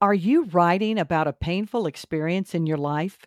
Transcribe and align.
Are 0.00 0.14
you 0.14 0.44
writing 0.44 0.96
about 0.96 1.26
a 1.26 1.32
painful 1.32 1.86
experience 1.86 2.54
in 2.54 2.66
your 2.66 2.76
life? 2.76 3.18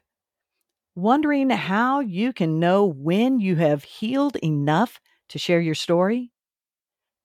Wondering 0.96 1.50
how 1.50 2.00
you 2.00 2.32
can 2.32 2.62
know 2.62 2.86
when 2.86 3.42
you 3.42 3.58
have 3.58 3.84
healed 3.84 4.38
enough 4.38 5.02
to 5.30 5.38
share 5.38 5.60
your 5.60 5.76
story? 5.76 6.32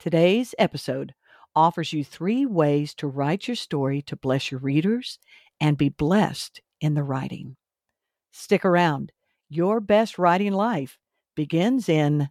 Today's 0.00 0.52
episode 0.58 1.14
offers 1.54 1.92
you 1.92 2.02
three 2.02 2.44
ways 2.44 2.92
to 2.96 3.06
write 3.06 3.46
your 3.46 3.54
story 3.54 4.02
to 4.02 4.16
bless 4.16 4.50
your 4.50 4.58
readers 4.58 5.20
and 5.60 5.78
be 5.78 5.90
blessed 5.90 6.60
in 6.80 6.94
the 6.94 7.04
writing. 7.04 7.56
Stick 8.32 8.64
around. 8.64 9.12
Your 9.48 9.78
best 9.78 10.18
writing 10.18 10.54
life 10.54 10.98
begins 11.36 11.88
in 11.88 12.30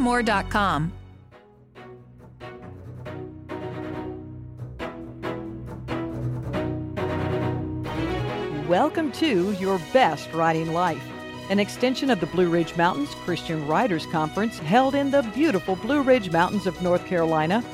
accessmore.com. 0.00 0.92
Welcome 8.68 9.10
to 9.12 9.52
Your 9.52 9.80
Best 9.92 10.32
Writing 10.32 10.72
Life, 10.72 11.02
an 11.50 11.58
extension 11.58 12.08
of 12.10 12.20
the 12.20 12.26
Blue 12.26 12.48
Ridge 12.48 12.76
Mountains 12.76 13.14
Christian 13.24 13.66
Writers 13.66 14.06
Conference 14.06 14.58
held 14.58 14.94
in 14.94 15.10
the 15.10 15.22
beautiful 15.34 15.76
Blue 15.76 16.02
Ridge 16.02 16.30
Mountains 16.30 16.66
of 16.66 16.80
North 16.80 17.04
Carolina. 17.06 17.64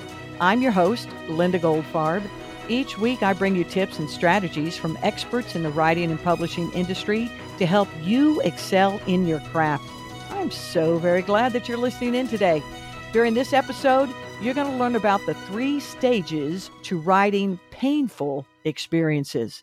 I'm 0.41 0.63
your 0.63 0.73
host, 0.73 1.09
Linda 1.29 1.59
Goldfarb. 1.59 2.23
Each 2.69 2.99
week, 2.99 3.23
I 3.23 3.33
bring 3.33 3.55
you 3.55 3.63
tips 3.63 3.99
and 3.99 4.11
strategies 4.11 4.77
from 4.77 4.99
experts 5.03 5.55
in 5.55 5.63
the 5.63 5.71
writing 5.71 6.11
and 6.11 6.21
publishing 6.23 6.73
industry 6.73 7.31
to 7.59 7.67
help 7.67 7.89
you 8.03 8.41
excel 8.41 9.01
in 9.07 9.27
your 9.27 9.41
craft. 9.41 9.89
I'm 10.31 10.51
so 10.51 10.99
very 10.99 11.23
glad 11.23 11.53
that 11.53 11.69
you're 11.69 11.79
listening 11.79 12.15
in 12.15 12.29
today. 12.29 12.63
During 13.13 13.35
this 13.35 13.53
episode, 13.53 14.11
you're 14.43 14.55
going 14.55 14.71
to 14.71 14.77
learn 14.77 14.97
about 14.97 15.25
the 15.27 15.35
three 15.35 15.81
stages 15.81 16.71
to 16.83 16.99
writing 16.99 17.59
painful 17.71 18.47
experiences. 18.65 19.63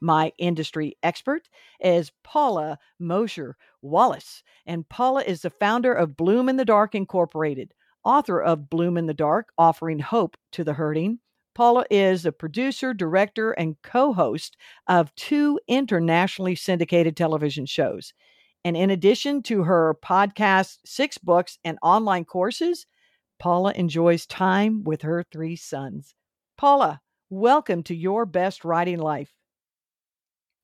My 0.00 0.32
industry 0.38 0.96
expert 1.02 1.48
is 1.80 2.12
Paula 2.22 2.78
Mosher 2.98 3.56
Wallace, 3.82 4.42
and 4.66 4.88
Paula 4.88 5.22
is 5.22 5.42
the 5.42 5.50
founder 5.50 5.92
of 5.92 6.16
Bloom 6.16 6.48
in 6.48 6.56
the 6.56 6.64
Dark 6.64 6.94
Incorporated, 6.94 7.72
author 8.04 8.40
of 8.40 8.70
Bloom 8.70 8.96
in 8.96 9.06
the 9.06 9.14
Dark, 9.14 9.52
offering 9.58 9.98
hope 9.98 10.36
to 10.52 10.64
the 10.64 10.74
hurting. 10.74 11.18
Paula 11.54 11.86
is 11.90 12.26
a 12.26 12.32
producer, 12.32 12.92
director, 12.92 13.52
and 13.52 13.80
co 13.82 14.12
host 14.12 14.56
of 14.86 15.14
two 15.14 15.58
internationally 15.66 16.54
syndicated 16.54 17.16
television 17.16 17.64
shows. 17.64 18.12
And 18.66 18.76
in 18.76 18.90
addition 18.90 19.44
to 19.44 19.62
her 19.62 19.96
podcast, 20.04 20.78
six 20.84 21.18
books, 21.18 21.56
and 21.62 21.78
online 21.82 22.24
courses, 22.24 22.84
Paula 23.38 23.72
enjoys 23.76 24.26
time 24.26 24.82
with 24.82 25.02
her 25.02 25.22
three 25.30 25.54
sons. 25.54 26.16
Paula, 26.58 27.00
welcome 27.30 27.84
to 27.84 27.94
Your 27.94 28.26
Best 28.26 28.64
Writing 28.64 28.98
Life. 28.98 29.32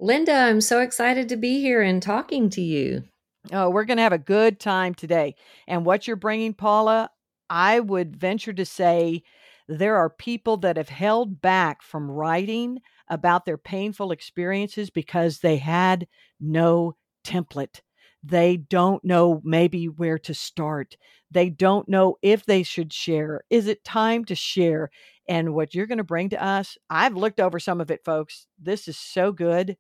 Linda, 0.00 0.32
I'm 0.32 0.60
so 0.60 0.80
excited 0.80 1.28
to 1.28 1.36
be 1.36 1.60
here 1.60 1.80
and 1.80 2.02
talking 2.02 2.50
to 2.50 2.60
you. 2.60 3.04
Oh, 3.52 3.70
we're 3.70 3.84
going 3.84 3.98
to 3.98 4.02
have 4.02 4.12
a 4.12 4.18
good 4.18 4.58
time 4.58 4.94
today. 4.94 5.36
And 5.68 5.86
what 5.86 6.08
you're 6.08 6.16
bringing, 6.16 6.54
Paula, 6.54 7.08
I 7.48 7.78
would 7.78 8.16
venture 8.16 8.52
to 8.52 8.66
say 8.66 9.22
there 9.68 9.94
are 9.94 10.10
people 10.10 10.56
that 10.56 10.76
have 10.76 10.88
held 10.88 11.40
back 11.40 11.82
from 11.82 12.10
writing 12.10 12.80
about 13.08 13.44
their 13.44 13.58
painful 13.58 14.10
experiences 14.10 14.90
because 14.90 15.38
they 15.38 15.58
had 15.58 16.08
no 16.40 16.96
template. 17.24 17.78
They 18.22 18.56
don't 18.56 19.04
know 19.04 19.40
maybe 19.44 19.86
where 19.86 20.18
to 20.18 20.34
start. 20.34 20.96
They 21.30 21.50
don't 21.50 21.88
know 21.88 22.16
if 22.22 22.44
they 22.44 22.62
should 22.62 22.92
share. 22.92 23.42
Is 23.50 23.66
it 23.66 23.84
time 23.84 24.24
to 24.26 24.34
share? 24.34 24.90
And 25.28 25.54
what 25.54 25.74
you're 25.74 25.86
going 25.86 25.98
to 25.98 26.04
bring 26.04 26.30
to 26.30 26.44
us, 26.44 26.76
I've 26.90 27.16
looked 27.16 27.40
over 27.40 27.58
some 27.58 27.80
of 27.80 27.90
it, 27.90 28.04
folks. 28.04 28.46
This 28.60 28.86
is 28.88 28.98
so 28.98 29.32
good. 29.32 29.76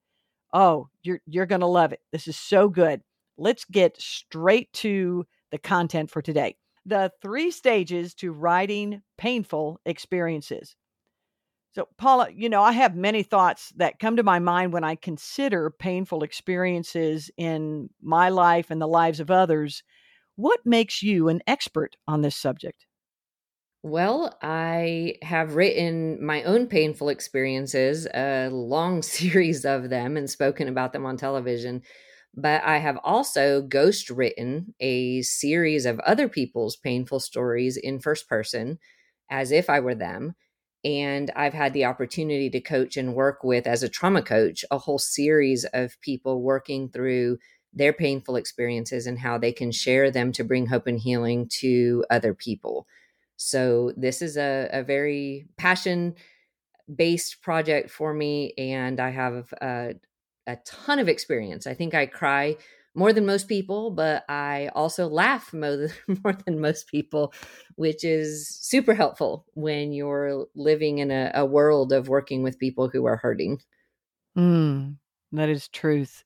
Oh, 0.52 0.88
you're 1.02 1.20
you're 1.26 1.46
going 1.46 1.60
to 1.60 1.66
love 1.66 1.92
it. 1.92 2.00
This 2.10 2.28
is 2.28 2.36
so 2.36 2.68
good. 2.68 3.00
Let's 3.38 3.64
get 3.64 4.00
straight 4.00 4.72
to 4.74 5.26
the 5.50 5.58
content 5.58 6.10
for 6.10 6.22
today. 6.22 6.56
The 6.84 7.12
three 7.22 7.50
stages 7.50 8.14
to 8.14 8.32
writing 8.32 9.02
painful 9.16 9.80
experiences. 9.86 10.74
So, 11.74 11.88
Paula, 11.96 12.28
you 12.30 12.50
know, 12.50 12.62
I 12.62 12.72
have 12.72 12.94
many 12.94 13.22
thoughts 13.22 13.72
that 13.76 13.98
come 13.98 14.16
to 14.16 14.22
my 14.22 14.38
mind 14.38 14.74
when 14.74 14.84
I 14.84 14.94
consider 14.94 15.70
painful 15.70 16.22
experiences 16.22 17.30
in 17.38 17.88
my 18.02 18.28
life 18.28 18.70
and 18.70 18.80
the 18.80 18.86
lives 18.86 19.20
of 19.20 19.30
others. 19.30 19.82
What 20.36 20.60
makes 20.66 21.02
you 21.02 21.28
an 21.28 21.40
expert 21.46 21.96
on 22.06 22.20
this 22.20 22.36
subject? 22.36 22.86
Well, 23.82 24.36
I 24.42 25.16
have 25.22 25.56
written 25.56 26.24
my 26.24 26.42
own 26.44 26.66
painful 26.66 27.08
experiences, 27.08 28.06
a 28.14 28.48
long 28.50 29.02
series 29.02 29.64
of 29.64 29.88
them, 29.88 30.18
and 30.18 30.28
spoken 30.28 30.68
about 30.68 30.92
them 30.92 31.06
on 31.06 31.16
television. 31.16 31.82
But 32.34 32.62
I 32.64 32.78
have 32.78 32.98
also 33.02 33.62
ghost 33.62 34.10
written 34.10 34.74
a 34.78 35.22
series 35.22 35.86
of 35.86 36.00
other 36.00 36.28
people's 36.28 36.76
painful 36.76 37.20
stories 37.20 37.78
in 37.78 37.98
first 37.98 38.28
person 38.28 38.78
as 39.30 39.50
if 39.50 39.70
I 39.70 39.80
were 39.80 39.94
them. 39.94 40.34
And 40.84 41.30
I've 41.36 41.54
had 41.54 41.72
the 41.72 41.84
opportunity 41.84 42.50
to 42.50 42.60
coach 42.60 42.96
and 42.96 43.14
work 43.14 43.44
with, 43.44 43.66
as 43.66 43.82
a 43.82 43.88
trauma 43.88 44.22
coach, 44.22 44.64
a 44.70 44.78
whole 44.78 44.98
series 44.98 45.64
of 45.66 46.00
people 46.00 46.42
working 46.42 46.88
through 46.88 47.38
their 47.72 47.92
painful 47.92 48.36
experiences 48.36 49.06
and 49.06 49.18
how 49.18 49.38
they 49.38 49.52
can 49.52 49.70
share 49.70 50.10
them 50.10 50.32
to 50.32 50.44
bring 50.44 50.66
hope 50.66 50.86
and 50.86 50.98
healing 50.98 51.48
to 51.60 52.04
other 52.10 52.34
people. 52.34 52.86
So 53.36 53.92
this 53.96 54.22
is 54.22 54.36
a, 54.36 54.68
a 54.72 54.82
very 54.82 55.46
passion 55.56 56.14
based 56.94 57.42
project 57.42 57.90
for 57.90 58.12
me, 58.12 58.52
and 58.58 59.00
I 59.00 59.10
have 59.10 59.54
a, 59.60 59.94
a 60.46 60.56
ton 60.64 60.98
of 60.98 61.08
experience. 61.08 61.66
I 61.66 61.74
think 61.74 61.94
I 61.94 62.06
cry 62.06 62.56
more 62.94 63.12
than 63.12 63.26
most 63.26 63.48
people, 63.48 63.90
but 63.90 64.24
I 64.28 64.70
also 64.74 65.08
laugh 65.08 65.52
more 65.52 65.76
than, 65.76 65.90
more 66.24 66.32
than 66.32 66.60
most 66.60 66.88
people, 66.88 67.32
which 67.76 68.04
is 68.04 68.48
super 68.48 68.94
helpful 68.94 69.46
when 69.54 69.92
you're 69.92 70.46
living 70.54 70.98
in 70.98 71.10
a, 71.10 71.30
a 71.34 71.46
world 71.46 71.92
of 71.92 72.08
working 72.08 72.42
with 72.42 72.58
people 72.58 72.88
who 72.88 73.06
are 73.06 73.16
hurting. 73.16 73.60
Mm, 74.36 74.96
that 75.32 75.48
is 75.48 75.68
truth. 75.68 76.24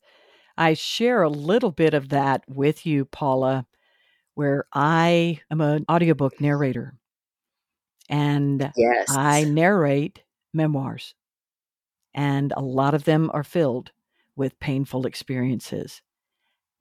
I 0.58 0.74
share 0.74 1.22
a 1.22 1.28
little 1.28 1.70
bit 1.70 1.94
of 1.94 2.08
that 2.10 2.42
with 2.48 2.86
you, 2.86 3.04
Paula, 3.04 3.66
where 4.34 4.66
I 4.72 5.40
am 5.50 5.60
an 5.60 5.84
audiobook 5.90 6.40
narrator 6.40 6.94
and 8.08 8.72
yes. 8.76 9.06
I 9.10 9.44
narrate 9.44 10.22
memoirs. 10.52 11.14
And 12.14 12.52
a 12.56 12.62
lot 12.62 12.94
of 12.94 13.04
them 13.04 13.30
are 13.34 13.44
filled 13.44 13.92
with 14.34 14.58
painful 14.58 15.06
experiences. 15.06 16.00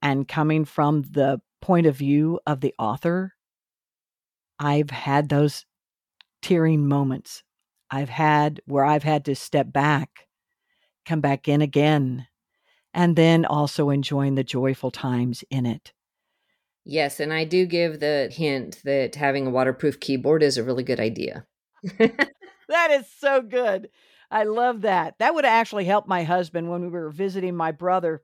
And 0.01 0.27
coming 0.27 0.65
from 0.65 1.03
the 1.03 1.41
point 1.61 1.87
of 1.87 1.95
view 1.95 2.39
of 2.45 2.61
the 2.61 2.73
author, 2.77 3.33
I've 4.59 4.91
had 4.91 5.29
those 5.29 5.65
tearing 6.41 6.87
moments. 6.87 7.43
I've 7.89 8.09
had 8.09 8.61
where 8.65 8.85
I've 8.85 9.03
had 9.03 9.25
to 9.25 9.35
step 9.35 9.71
back, 9.71 10.27
come 11.05 11.21
back 11.21 11.47
in 11.47 11.61
again, 11.61 12.27
and 12.93 13.15
then 13.15 13.45
also 13.45 13.89
enjoying 13.89 14.35
the 14.35 14.43
joyful 14.43 14.91
times 14.91 15.43
in 15.49 15.65
it. 15.65 15.91
Yes, 16.85 17.19
and 17.19 17.33
I 17.33 17.45
do 17.45 17.65
give 17.65 17.99
the 17.99 18.29
hint 18.31 18.81
that 18.83 19.15
having 19.15 19.47
a 19.47 19.49
waterproof 19.49 19.99
keyboard 19.99 20.43
is 20.43 20.57
a 20.57 20.63
really 20.63 20.83
good 20.83 20.99
idea. 20.99 21.45
that 21.97 22.91
is 22.91 23.07
so 23.19 23.41
good. 23.41 23.89
I 24.29 24.43
love 24.43 24.81
that. 24.81 25.15
That 25.19 25.33
would 25.33 25.45
actually 25.45 25.85
help 25.85 26.07
my 26.07 26.23
husband 26.23 26.69
when 26.69 26.81
we 26.81 26.87
were 26.89 27.09
visiting 27.09 27.55
my 27.55 27.71
brother. 27.71 28.21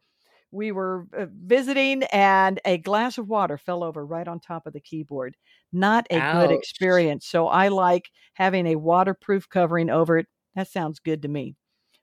We 0.51 0.71
were 0.71 1.07
uh, 1.17 1.27
visiting 1.31 2.03
and 2.05 2.59
a 2.65 2.77
glass 2.77 3.17
of 3.17 3.27
water 3.29 3.57
fell 3.57 3.83
over 3.83 4.05
right 4.05 4.27
on 4.27 4.39
top 4.39 4.67
of 4.67 4.73
the 4.73 4.81
keyboard. 4.81 5.37
Not 5.71 6.07
a 6.11 6.21
Ouch. 6.21 6.31
good 6.31 6.51
experience. 6.51 7.25
So 7.27 7.47
I 7.47 7.69
like 7.69 8.09
having 8.33 8.67
a 8.67 8.75
waterproof 8.75 9.49
covering 9.49 9.89
over 9.89 10.17
it. 10.17 10.27
That 10.55 10.67
sounds 10.67 10.99
good 10.99 11.21
to 11.21 11.27
me. 11.29 11.55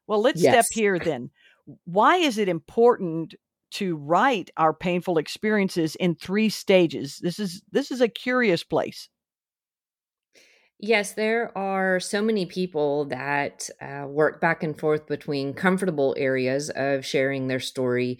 Well, 0.06 0.22
let's 0.22 0.42
Yes. 0.42 0.42
step 0.42 0.68
here 0.70 0.98
then. 0.98 1.30
Why 1.84 2.16
is 2.16 2.38
it 2.38 2.48
important 2.48 3.34
to 3.72 3.96
write 3.96 4.50
our 4.56 4.72
painful 4.72 5.18
experiences 5.18 5.94
in 5.96 6.14
three 6.14 6.48
stages? 6.48 7.18
This 7.18 7.38
is 7.38 7.62
this 7.70 7.90
is 7.90 8.00
a 8.00 8.08
curious 8.08 8.64
place. 8.64 9.08
Yes, 10.80 11.12
there 11.12 11.56
are 11.58 11.98
so 11.98 12.22
many 12.22 12.46
people 12.46 13.06
that 13.06 13.68
uh, 13.80 14.06
work 14.06 14.40
back 14.40 14.62
and 14.62 14.78
forth 14.78 15.06
between 15.06 15.52
comfortable 15.54 16.14
areas 16.16 16.70
of 16.70 17.04
sharing 17.04 17.48
their 17.48 17.58
story 17.60 18.18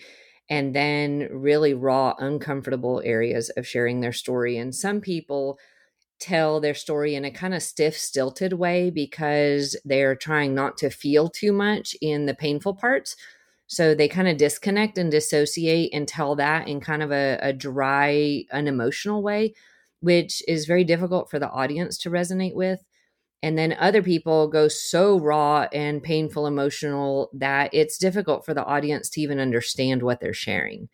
and 0.51 0.75
then 0.75 1.29
really 1.31 1.73
raw, 1.75 2.15
uncomfortable 2.19 3.01
areas 3.05 3.49
of 3.51 3.67
sharing 3.67 4.01
their 4.01 4.13
story. 4.13 4.57
And 4.57 4.75
some 4.75 5.01
people 5.01 5.59
tell 6.21 6.61
their 6.61 6.75
story 6.75 7.15
in 7.15 7.25
a 7.25 7.31
kind 7.31 7.55
of 7.55 7.63
stiff, 7.63 7.99
stilted 7.99 8.55
way 8.55 8.91
because 8.91 9.77
they're 9.85 10.17
trying 10.17 10.55
not 10.55 10.79
to 10.79 10.91
feel 10.91 11.29
too 11.29 11.53
much 11.53 11.97
in 12.03 12.27
the 12.27 12.35
painful 12.35 12.75
parts. 12.75 13.17
So 13.67 13.95
they 13.95 14.09
kind 14.09 14.29
of 14.29 14.39
disconnect 14.39 14.99
and 14.99 15.11
dissociate 15.11 15.91
and 15.95 16.09
tell 16.09 16.37
that 16.37 16.69
in 16.69 16.81
kind 16.81 17.03
of 17.03 17.13
a, 17.13 17.39
a 17.43 17.53
dry, 17.53 18.45
unemotional 18.53 19.23
way 19.23 19.55
which 20.01 20.43
is 20.47 20.67
very 20.67 20.85
difficult 20.85 21.31
for 21.31 21.39
the 21.39 21.51
audience 21.51 21.99
to 21.99 22.11
resonate 22.11 22.55
with. 22.55 22.81
And 23.43 23.57
then 23.57 23.77
other 23.79 24.03
people 24.03 24.49
go 24.49 24.69
so 24.69 25.19
raw 25.19 25.69
and 25.73 26.03
painful, 26.03 26.47
emotional 26.47 27.31
that 27.35 27.71
it's 27.73 27.99
difficult 27.99 28.45
for 28.45 28.55
the 28.55 28.65
audience 28.65 29.09
to 29.11 29.21
even 29.21 29.39
understand 29.39 30.03
what 30.03 30.21
they're 30.21 30.33
sharing. 30.33 30.89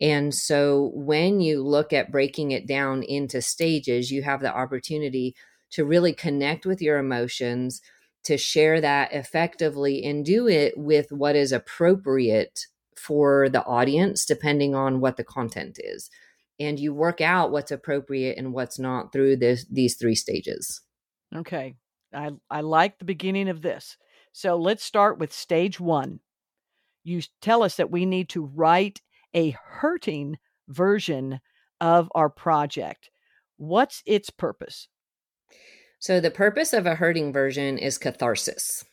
And 0.00 0.34
so 0.34 0.90
when 0.94 1.40
you 1.40 1.62
look 1.62 1.92
at 1.92 2.12
breaking 2.12 2.52
it 2.52 2.66
down 2.66 3.02
into 3.02 3.42
stages, 3.42 4.10
you 4.10 4.22
have 4.22 4.40
the 4.40 4.54
opportunity 4.54 5.34
to 5.70 5.84
really 5.84 6.12
connect 6.12 6.66
with 6.66 6.80
your 6.80 6.98
emotions, 6.98 7.80
to 8.24 8.36
share 8.36 8.80
that 8.80 9.12
effectively, 9.12 10.04
and 10.04 10.24
do 10.24 10.48
it 10.48 10.74
with 10.76 11.10
what 11.10 11.36
is 11.36 11.52
appropriate 11.52 12.66
for 12.96 13.48
the 13.48 13.64
audience, 13.64 14.24
depending 14.24 14.74
on 14.74 15.00
what 15.00 15.16
the 15.16 15.24
content 15.24 15.78
is 15.82 16.10
and 16.60 16.78
you 16.78 16.92
work 16.92 17.20
out 17.20 17.50
what's 17.50 17.70
appropriate 17.70 18.36
and 18.38 18.52
what's 18.52 18.78
not 18.78 19.12
through 19.12 19.36
this 19.36 19.66
these 19.70 19.96
three 19.96 20.14
stages. 20.14 20.80
Okay. 21.34 21.76
I 22.12 22.30
I 22.50 22.60
like 22.62 22.98
the 22.98 23.04
beginning 23.04 23.48
of 23.48 23.62
this. 23.62 23.96
So 24.32 24.56
let's 24.56 24.84
start 24.84 25.18
with 25.18 25.32
stage 25.32 25.80
1. 25.80 26.20
You 27.04 27.22
tell 27.40 27.62
us 27.62 27.76
that 27.76 27.90
we 27.90 28.06
need 28.06 28.28
to 28.30 28.44
write 28.44 29.00
a 29.34 29.50
hurting 29.50 30.38
version 30.68 31.40
of 31.80 32.10
our 32.14 32.28
project. 32.28 33.10
What's 33.56 34.02
its 34.06 34.30
purpose? 34.30 34.88
So 35.98 36.20
the 36.20 36.30
purpose 36.30 36.72
of 36.72 36.86
a 36.86 36.94
hurting 36.94 37.32
version 37.32 37.78
is 37.78 37.98
catharsis. 37.98 38.84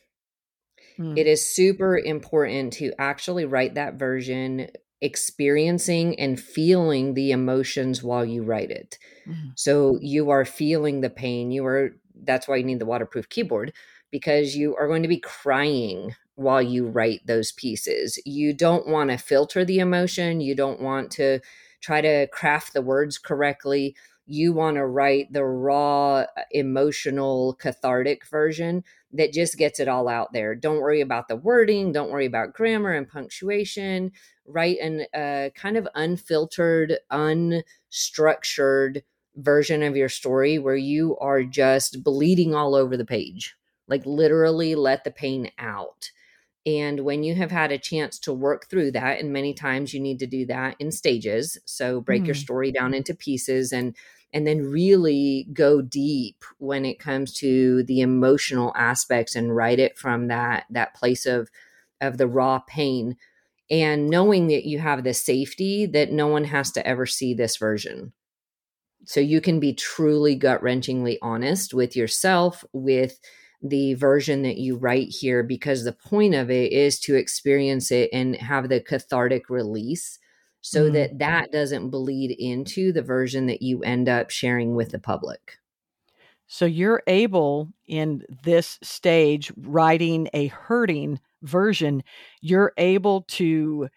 Mm. 0.98 1.16
It 1.16 1.26
is 1.26 1.46
super 1.46 1.98
important 1.98 2.72
to 2.74 2.92
actually 2.98 3.44
write 3.44 3.74
that 3.74 3.94
version 3.94 4.68
experiencing 5.00 6.18
and 6.18 6.40
feeling 6.40 7.14
the 7.14 7.30
emotions 7.30 8.02
while 8.02 8.24
you 8.24 8.42
write 8.42 8.70
it. 8.70 8.98
Mm-hmm. 9.26 9.50
So 9.54 9.98
you 10.00 10.30
are 10.30 10.44
feeling 10.44 11.00
the 11.00 11.10
pain. 11.10 11.50
You 11.50 11.66
are 11.66 11.90
that's 12.24 12.48
why 12.48 12.56
you 12.56 12.64
need 12.64 12.78
the 12.78 12.86
waterproof 12.86 13.28
keyboard 13.28 13.72
because 14.10 14.56
you 14.56 14.74
are 14.76 14.88
going 14.88 15.02
to 15.02 15.08
be 15.08 15.20
crying 15.20 16.14
while 16.36 16.62
you 16.62 16.86
write 16.86 17.20
those 17.26 17.52
pieces. 17.52 18.18
You 18.24 18.52
don't 18.52 18.88
want 18.88 19.10
to 19.10 19.16
filter 19.16 19.64
the 19.64 19.78
emotion, 19.78 20.40
you 20.40 20.54
don't 20.54 20.80
want 20.80 21.10
to 21.12 21.40
try 21.80 22.00
to 22.00 22.26
craft 22.28 22.72
the 22.72 22.82
words 22.82 23.18
correctly. 23.18 23.96
You 24.26 24.52
want 24.52 24.76
to 24.76 24.84
write 24.84 25.32
the 25.32 25.44
raw 25.44 26.24
emotional 26.50 27.54
cathartic 27.54 28.26
version 28.26 28.82
that 29.12 29.32
just 29.32 29.56
gets 29.56 29.78
it 29.78 29.88
all 29.88 30.08
out 30.08 30.32
there. 30.32 30.54
Don't 30.54 30.80
worry 30.80 31.00
about 31.00 31.28
the 31.28 31.36
wording, 31.36 31.92
don't 31.92 32.10
worry 32.10 32.26
about 32.26 32.52
grammar 32.52 32.92
and 32.92 33.08
punctuation. 33.08 34.12
Write 34.46 34.78
an 34.78 35.06
uh, 35.14 35.50
kind 35.54 35.76
of 35.76 35.88
unfiltered, 35.94 36.98
unstructured 37.10 39.02
version 39.36 39.82
of 39.82 39.96
your 39.96 40.08
story 40.08 40.58
where 40.58 40.76
you 40.76 41.16
are 41.18 41.42
just 41.42 42.02
bleeding 42.02 42.54
all 42.54 42.74
over 42.74 42.96
the 42.96 43.04
page. 43.04 43.54
Like 43.88 44.04
literally 44.06 44.74
let 44.74 45.04
the 45.04 45.10
pain 45.10 45.50
out. 45.58 46.10
And 46.64 47.00
when 47.00 47.22
you 47.22 47.36
have 47.36 47.52
had 47.52 47.70
a 47.70 47.78
chance 47.78 48.18
to 48.20 48.32
work 48.32 48.68
through 48.68 48.90
that, 48.92 49.20
and 49.20 49.32
many 49.32 49.54
times 49.54 49.94
you 49.94 50.00
need 50.00 50.18
to 50.18 50.26
do 50.26 50.44
that 50.46 50.74
in 50.80 50.90
stages. 50.90 51.56
So 51.64 52.00
break 52.00 52.22
mm. 52.22 52.26
your 52.26 52.34
story 52.34 52.72
down 52.72 52.92
into 52.92 53.14
pieces 53.14 53.72
and 53.72 53.94
and 54.32 54.46
then 54.46 54.70
really 54.70 55.48
go 55.52 55.80
deep 55.80 56.42
when 56.58 56.84
it 56.84 56.98
comes 56.98 57.32
to 57.34 57.84
the 57.84 58.00
emotional 58.00 58.72
aspects 58.76 59.36
and 59.36 59.54
write 59.54 59.78
it 59.78 59.96
from 59.96 60.26
that 60.28 60.66
that 60.70 60.94
place 60.94 61.24
of 61.24 61.48
of 62.00 62.18
the 62.18 62.26
raw 62.26 62.58
pain 62.58 63.16
and 63.70 64.08
knowing 64.08 64.46
that 64.48 64.66
you 64.66 64.78
have 64.78 65.04
the 65.04 65.14
safety 65.14 65.86
that 65.86 66.12
no 66.12 66.26
one 66.26 66.44
has 66.44 66.70
to 66.72 66.86
ever 66.86 67.06
see 67.06 67.34
this 67.34 67.56
version 67.56 68.12
so 69.04 69.20
you 69.20 69.40
can 69.40 69.60
be 69.60 69.72
truly 69.72 70.34
gut 70.34 70.62
wrenchingly 70.62 71.16
honest 71.22 71.72
with 71.72 71.96
yourself 71.96 72.64
with 72.72 73.20
the 73.62 73.94
version 73.94 74.42
that 74.42 74.58
you 74.58 74.76
write 74.76 75.08
here 75.08 75.42
because 75.42 75.84
the 75.84 75.92
point 75.92 76.34
of 76.34 76.50
it 76.50 76.72
is 76.72 77.00
to 77.00 77.14
experience 77.14 77.90
it 77.90 78.10
and 78.12 78.36
have 78.36 78.68
the 78.68 78.80
cathartic 78.80 79.48
release 79.48 80.18
so 80.60 80.90
mm. 80.90 80.92
that 80.94 81.18
that 81.20 81.52
doesn't 81.52 81.90
bleed 81.90 82.32
into 82.32 82.92
the 82.92 83.02
version 83.02 83.46
that 83.46 83.62
you 83.62 83.82
end 83.82 84.08
up 84.08 84.30
sharing 84.30 84.74
with 84.74 84.90
the 84.90 84.98
public. 84.98 85.58
So 86.48 86.66
you're 86.66 87.04
able 87.06 87.68
in 87.86 88.24
this 88.42 88.78
stage 88.82 89.52
writing 89.56 90.28
a 90.32 90.48
hurting 90.48 91.20
version, 91.46 92.02
you're 92.40 92.72
able 92.76 93.22
to 93.22 93.88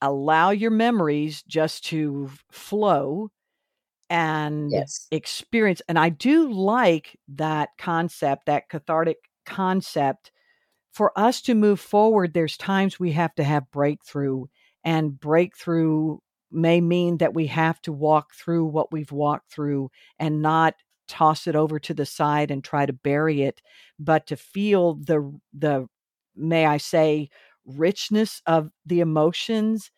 allow 0.00 0.50
your 0.50 0.70
memories 0.70 1.42
just 1.42 1.84
to 1.86 2.30
flow 2.50 3.30
and 4.10 4.70
yes. 4.70 5.06
experience. 5.10 5.82
And 5.88 5.98
I 5.98 6.08
do 6.08 6.50
like 6.52 7.18
that 7.28 7.70
concept, 7.78 8.46
that 8.46 8.68
cathartic 8.68 9.18
concept. 9.44 10.32
For 10.92 11.12
us 11.16 11.40
to 11.42 11.54
move 11.54 11.80
forward, 11.80 12.34
there's 12.34 12.56
times 12.56 12.98
we 12.98 13.12
have 13.12 13.34
to 13.36 13.44
have 13.44 13.70
breakthrough 13.70 14.46
and 14.84 15.18
breakthrough 15.18 16.18
may 16.50 16.80
mean 16.80 17.18
that 17.18 17.34
we 17.34 17.46
have 17.46 17.80
to 17.82 17.92
walk 17.92 18.34
through 18.34 18.64
what 18.64 18.90
we've 18.90 19.12
walked 19.12 19.52
through 19.52 19.90
and 20.18 20.40
not 20.40 20.74
toss 21.06 21.46
it 21.46 21.56
over 21.56 21.78
to 21.78 21.94
the 21.94 22.06
side 22.06 22.50
and 22.50 22.62
try 22.62 22.84
to 22.86 22.92
bury 22.92 23.42
it 23.42 23.62
but 23.98 24.26
to 24.26 24.36
feel 24.36 24.94
the 24.94 25.32
the 25.52 25.86
may 26.38 26.66
i 26.66 26.76
say 26.76 27.28
richness 27.66 28.40
of 28.46 28.70
the 28.86 29.00
emotions 29.00 29.90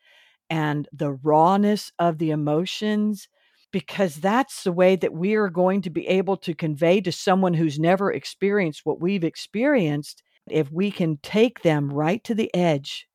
and 0.49 0.89
the 0.93 1.13
rawness 1.13 1.93
of 1.99 2.19
the 2.19 2.31
emotions 2.31 3.29
because 3.73 4.17
that's 4.17 4.65
the 4.65 4.73
way 4.73 4.97
that 4.97 5.13
we 5.13 5.35
are 5.35 5.49
going 5.49 5.81
to 5.81 5.91
be 5.91 6.07
able 6.09 6.37
to 6.37 6.55
convey 6.55 7.01
to 7.01 7.13
someone 7.13 7.55
who's 7.55 7.79
never 7.79 8.13
experienced 8.13 8.81
what 8.85 9.01
we've 9.01 9.23
experienced 9.23 10.23
if 10.51 10.71
we 10.73 10.91
can 10.91 11.19
take 11.23 11.63
them 11.63 11.93
right 11.93 12.25
to 12.25 12.35
the 12.35 12.53
edge 12.55 13.07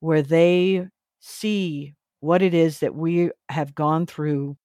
where 0.00 0.22
they 0.22 0.86
see 1.20 1.94
what 2.20 2.42
it 2.42 2.52
is 2.52 2.80
that 2.80 2.94
we 2.94 3.30
have 3.48 3.74
gone 3.74 4.06
through, 4.06 4.56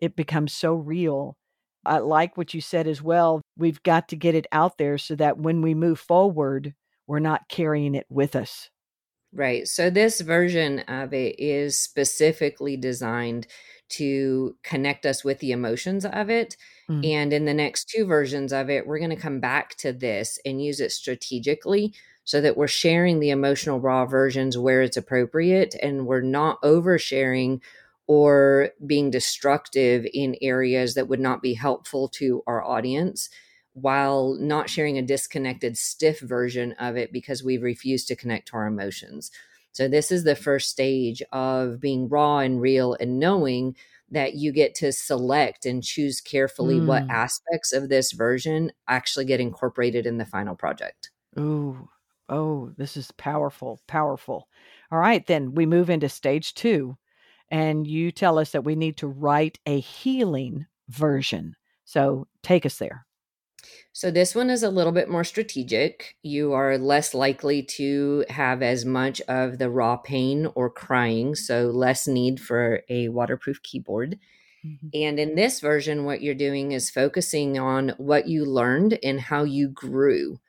it 0.00 0.14
becomes 0.14 0.52
so 0.52 0.74
real. 0.74 1.36
I 1.84 1.98
like 1.98 2.36
what 2.36 2.54
you 2.54 2.60
said 2.60 2.86
as 2.86 3.02
well. 3.02 3.40
We've 3.56 3.82
got 3.82 4.08
to 4.08 4.16
get 4.16 4.34
it 4.34 4.46
out 4.52 4.78
there 4.78 4.98
so 4.98 5.16
that 5.16 5.38
when 5.38 5.62
we 5.62 5.74
move 5.74 5.98
forward, 5.98 6.74
we're 7.08 7.18
not 7.18 7.48
carrying 7.48 7.96
it 7.96 8.06
with 8.08 8.36
us. 8.36 8.70
Right. 9.32 9.66
So, 9.66 9.90
this 9.90 10.20
version 10.20 10.80
of 10.80 11.12
it 11.12 11.38
is 11.38 11.78
specifically 11.78 12.76
designed 12.76 13.46
to 13.90 14.54
connect 14.62 15.06
us 15.06 15.24
with 15.24 15.38
the 15.40 15.52
emotions 15.52 16.04
of 16.04 16.30
it. 16.30 16.56
Mm. 16.88 17.06
And 17.06 17.32
in 17.32 17.44
the 17.44 17.54
next 17.54 17.88
two 17.88 18.06
versions 18.06 18.52
of 18.52 18.70
it, 18.70 18.86
we're 18.86 18.98
going 18.98 19.10
to 19.10 19.16
come 19.16 19.40
back 19.40 19.74
to 19.76 19.92
this 19.92 20.38
and 20.44 20.62
use 20.62 20.80
it 20.80 20.92
strategically 20.92 21.94
so 22.24 22.40
that 22.42 22.56
we're 22.56 22.68
sharing 22.68 23.20
the 23.20 23.30
emotional 23.30 23.80
raw 23.80 24.04
versions 24.04 24.58
where 24.58 24.82
it's 24.82 24.98
appropriate 24.98 25.74
and 25.82 26.06
we're 26.06 26.20
not 26.20 26.60
oversharing 26.62 27.60
or 28.06 28.70
being 28.86 29.10
destructive 29.10 30.06
in 30.12 30.36
areas 30.42 30.94
that 30.94 31.08
would 31.08 31.20
not 31.20 31.42
be 31.42 31.54
helpful 31.54 32.08
to 32.08 32.42
our 32.46 32.62
audience 32.62 33.28
while 33.80 34.36
not 34.40 34.70
sharing 34.70 34.98
a 34.98 35.02
disconnected 35.02 35.76
stiff 35.76 36.20
version 36.20 36.72
of 36.72 36.96
it 36.96 37.12
because 37.12 37.42
we've 37.42 37.62
refused 37.62 38.08
to 38.08 38.16
connect 38.16 38.48
to 38.48 38.54
our 38.54 38.66
emotions. 38.66 39.30
So 39.72 39.88
this 39.88 40.10
is 40.10 40.24
the 40.24 40.36
first 40.36 40.70
stage 40.70 41.22
of 41.32 41.80
being 41.80 42.08
raw 42.08 42.38
and 42.38 42.60
real 42.60 42.96
and 42.98 43.18
knowing 43.18 43.76
that 44.10 44.34
you 44.34 44.52
get 44.52 44.74
to 44.76 44.92
select 44.92 45.66
and 45.66 45.82
choose 45.82 46.20
carefully 46.20 46.80
mm. 46.80 46.86
what 46.86 47.08
aspects 47.10 47.72
of 47.72 47.88
this 47.88 48.12
version 48.12 48.72
actually 48.88 49.26
get 49.26 49.40
incorporated 49.40 50.06
in 50.06 50.18
the 50.18 50.24
final 50.24 50.54
project. 50.54 51.10
Ooh, 51.38 51.88
Oh, 52.28 52.70
this 52.76 52.96
is 52.96 53.10
powerful, 53.12 53.80
powerful. 53.86 54.48
All 54.90 54.98
right, 54.98 55.26
then 55.26 55.54
we 55.54 55.64
move 55.64 55.88
into 55.88 56.08
stage 56.08 56.54
two, 56.54 56.96
and 57.50 57.86
you 57.86 58.12
tell 58.12 58.38
us 58.38 58.52
that 58.52 58.64
we 58.64 58.74
need 58.74 58.98
to 58.98 59.08
write 59.08 59.58
a 59.66 59.80
healing 59.80 60.66
version. 60.88 61.56
So 61.84 62.26
take 62.42 62.66
us 62.66 62.78
there. 62.78 63.06
So, 63.92 64.10
this 64.10 64.34
one 64.34 64.50
is 64.50 64.62
a 64.62 64.70
little 64.70 64.92
bit 64.92 65.08
more 65.08 65.24
strategic. 65.24 66.16
You 66.22 66.52
are 66.52 66.78
less 66.78 67.14
likely 67.14 67.62
to 67.76 68.24
have 68.28 68.62
as 68.62 68.84
much 68.84 69.20
of 69.22 69.58
the 69.58 69.70
raw 69.70 69.96
pain 69.96 70.48
or 70.54 70.70
crying, 70.70 71.34
so 71.34 71.66
less 71.66 72.06
need 72.06 72.40
for 72.40 72.82
a 72.88 73.08
waterproof 73.08 73.62
keyboard. 73.62 74.18
Mm-hmm. 74.64 74.88
And 74.94 75.18
in 75.18 75.34
this 75.34 75.60
version, 75.60 76.04
what 76.04 76.22
you're 76.22 76.34
doing 76.34 76.72
is 76.72 76.90
focusing 76.90 77.58
on 77.58 77.90
what 77.98 78.28
you 78.28 78.44
learned 78.44 78.98
and 79.02 79.20
how 79.20 79.44
you 79.44 79.68
grew 79.68 80.40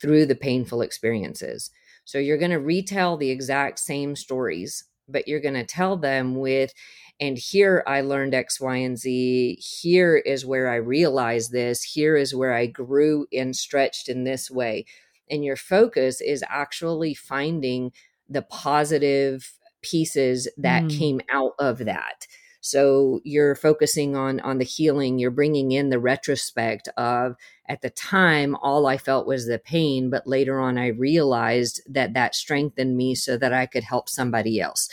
through 0.00 0.26
the 0.26 0.34
painful 0.34 0.80
experiences. 0.82 1.70
So 2.04 2.18
you're 2.18 2.38
going 2.38 2.52
to 2.52 2.60
retell 2.60 3.16
the 3.16 3.30
exact 3.30 3.78
same 3.78 4.16
stories, 4.16 4.84
but 5.08 5.28
you're 5.28 5.40
going 5.40 5.54
to 5.54 5.64
tell 5.64 5.96
them 5.96 6.36
with, 6.36 6.72
and 7.20 7.36
here 7.36 7.82
I 7.86 8.00
learned 8.02 8.34
X, 8.34 8.60
Y, 8.60 8.76
and 8.76 8.96
Z. 8.96 9.56
Here 9.56 10.16
is 10.16 10.46
where 10.46 10.68
I 10.70 10.76
realized 10.76 11.52
this. 11.52 11.82
Here 11.82 12.16
is 12.16 12.34
where 12.34 12.54
I 12.54 12.66
grew 12.66 13.26
and 13.32 13.56
stretched 13.56 14.08
in 14.08 14.24
this 14.24 14.50
way. 14.50 14.84
And 15.30 15.44
your 15.44 15.56
focus 15.56 16.20
is 16.20 16.44
actually 16.48 17.14
finding 17.14 17.92
the 18.28 18.42
positive 18.42 19.52
pieces 19.82 20.48
that 20.56 20.84
mm. 20.84 20.96
came 20.96 21.20
out 21.32 21.52
of 21.58 21.78
that 21.78 22.26
so 22.60 23.20
you're 23.24 23.54
focusing 23.54 24.16
on 24.16 24.40
on 24.40 24.58
the 24.58 24.64
healing 24.64 25.18
you're 25.18 25.30
bringing 25.30 25.70
in 25.70 25.90
the 25.90 25.98
retrospect 25.98 26.88
of 26.96 27.36
at 27.68 27.80
the 27.80 27.90
time 27.90 28.56
all 28.56 28.86
i 28.86 28.96
felt 28.96 29.26
was 29.26 29.46
the 29.46 29.58
pain 29.58 30.10
but 30.10 30.26
later 30.26 30.58
on 30.58 30.76
i 30.76 30.88
realized 30.88 31.80
that 31.88 32.14
that 32.14 32.34
strengthened 32.34 32.96
me 32.96 33.14
so 33.14 33.36
that 33.36 33.52
i 33.52 33.66
could 33.66 33.84
help 33.84 34.08
somebody 34.08 34.60
else 34.60 34.88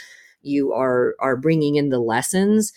you 0.45 0.73
are 0.73 1.15
are 1.19 1.37
bringing 1.37 1.75
in 1.75 1.89
the 1.89 1.99
lessons 1.99 2.71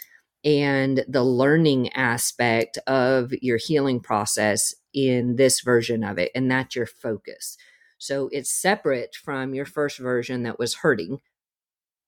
and 0.44 1.04
the 1.08 1.24
learning 1.24 1.92
aspect 1.94 2.78
of 2.86 3.32
your 3.42 3.58
healing 3.58 4.00
process 4.00 4.74
in 4.94 5.36
this 5.36 5.60
version 5.60 6.04
of 6.04 6.18
it 6.18 6.30
and 6.34 6.50
that's 6.50 6.76
your 6.76 6.86
focus 6.86 7.56
so 7.98 8.28
it's 8.32 8.50
separate 8.50 9.16
from 9.16 9.54
your 9.54 9.64
first 9.64 9.98
version 9.98 10.44
that 10.44 10.58
was 10.58 10.76
hurting 10.76 11.20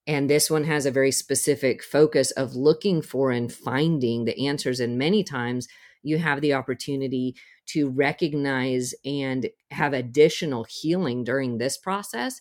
and 0.06 0.28
this 0.28 0.50
one 0.50 0.64
has 0.64 0.86
a 0.86 0.90
very 0.90 1.12
specific 1.12 1.84
focus 1.84 2.30
of 2.32 2.56
looking 2.56 3.02
for 3.02 3.30
and 3.30 3.52
finding 3.52 4.24
the 4.24 4.46
answers. 4.46 4.80
And 4.80 4.98
many 4.98 5.22
times 5.22 5.68
you 6.02 6.18
have 6.18 6.40
the 6.40 6.54
opportunity 6.54 7.36
to 7.66 7.90
recognize 7.90 8.94
and 9.04 9.48
have 9.70 9.92
additional 9.92 10.64
healing 10.64 11.22
during 11.22 11.58
this 11.58 11.76
process. 11.76 12.40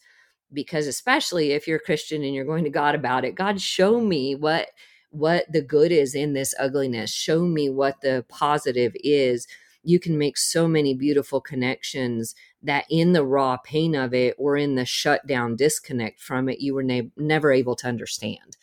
Because 0.52 0.88
especially 0.88 1.52
if 1.52 1.68
you're 1.68 1.78
a 1.78 1.82
Christian 1.82 2.24
and 2.24 2.34
you're 2.34 2.46
going 2.46 2.64
to 2.64 2.70
God 2.70 2.96
about 2.96 3.26
it, 3.26 3.36
God, 3.36 3.62
show 3.62 4.00
me 4.00 4.36
what 4.36 4.70
what 5.12 5.52
the 5.52 5.62
good 5.62 5.92
is 5.92 6.14
in 6.14 6.34
this 6.34 6.54
ugliness. 6.60 7.12
Show 7.12 7.42
me 7.42 7.70
what 7.70 8.02
the 8.02 8.26
positive 8.30 8.96
is. 9.04 9.48
You 9.84 10.00
can 10.00 10.18
make 10.18 10.38
so 10.38 10.68
many 10.68 10.94
beautiful 10.94 11.42
connections 11.42 12.36
that 12.62 12.86
in 12.90 13.14
the 13.14 13.26
raw 13.26 13.58
pain 13.58 13.96
of 13.96 14.14
it 14.14 14.36
or 14.38 14.58
in 14.58 14.76
the 14.76 14.86
shutdown 14.86 15.56
disconnect 15.56 16.20
from 16.20 16.50
it, 16.50 16.60
you 16.60 16.74
were 16.74 16.84
ne- 16.84 17.12
never 17.18 17.52
able 17.52 17.76
to 17.78 17.88
understand. 17.88 18.58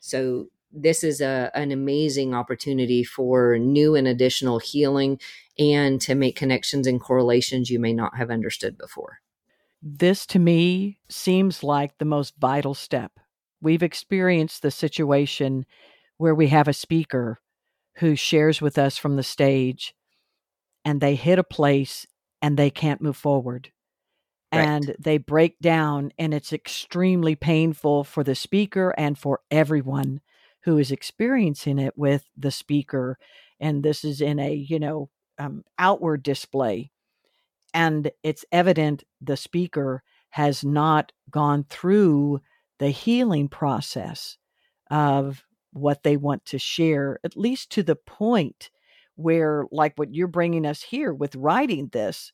So, 0.00 0.46
this 0.74 1.04
is 1.04 1.20
a, 1.20 1.50
an 1.54 1.70
amazing 1.70 2.34
opportunity 2.34 3.04
for 3.04 3.58
new 3.58 3.94
and 3.94 4.08
additional 4.08 4.58
healing 4.58 5.20
and 5.58 6.00
to 6.00 6.14
make 6.14 6.34
connections 6.34 6.86
and 6.86 6.98
correlations 6.98 7.68
you 7.68 7.78
may 7.78 7.92
not 7.92 8.16
have 8.16 8.30
understood 8.30 8.78
before. 8.78 9.18
This 9.82 10.26
to 10.26 10.38
me 10.38 10.98
seems 11.08 11.62
like 11.62 11.98
the 11.98 12.04
most 12.04 12.34
vital 12.38 12.74
step. 12.74 13.12
We've 13.60 13.82
experienced 13.82 14.62
the 14.62 14.70
situation 14.70 15.66
where 16.18 16.34
we 16.34 16.48
have 16.48 16.68
a 16.68 16.72
speaker 16.72 17.40
who 17.96 18.14
shares 18.14 18.60
with 18.60 18.78
us 18.78 18.96
from 18.96 19.16
the 19.16 19.22
stage 19.22 19.94
and 20.84 21.00
they 21.00 21.14
hit 21.16 21.38
a 21.38 21.44
place 21.44 22.06
and 22.40 22.56
they 22.56 22.70
can't 22.70 23.00
move 23.02 23.16
forward. 23.16 23.70
Right. 24.52 24.64
And 24.64 24.94
they 24.98 25.16
break 25.16 25.58
down, 25.60 26.12
and 26.18 26.34
it's 26.34 26.52
extremely 26.52 27.34
painful 27.34 28.04
for 28.04 28.22
the 28.22 28.34
speaker 28.34 28.94
and 28.98 29.16
for 29.16 29.40
everyone 29.50 30.20
who 30.64 30.76
is 30.76 30.92
experiencing 30.92 31.78
it 31.78 31.96
with 31.96 32.26
the 32.36 32.50
speaker. 32.50 33.18
And 33.58 33.82
this 33.82 34.04
is 34.04 34.20
in 34.20 34.38
a, 34.38 34.52
you 34.52 34.78
know, 34.78 35.08
um, 35.38 35.64
outward 35.78 36.22
display. 36.22 36.90
And 37.74 38.10
it's 38.22 38.44
evident 38.52 39.04
the 39.20 39.36
speaker 39.36 40.02
has 40.30 40.64
not 40.64 41.12
gone 41.30 41.64
through 41.68 42.40
the 42.78 42.90
healing 42.90 43.48
process 43.48 44.38
of 44.90 45.44
what 45.72 46.02
they 46.02 46.16
want 46.16 46.44
to 46.46 46.58
share, 46.58 47.18
at 47.24 47.36
least 47.36 47.70
to 47.72 47.82
the 47.82 47.96
point 47.96 48.70
where 49.16 49.64
like 49.70 49.92
what 49.96 50.14
you're 50.14 50.26
bringing 50.26 50.66
us 50.66 50.82
here 50.82 51.12
with 51.12 51.34
writing 51.34 51.88
this 51.92 52.32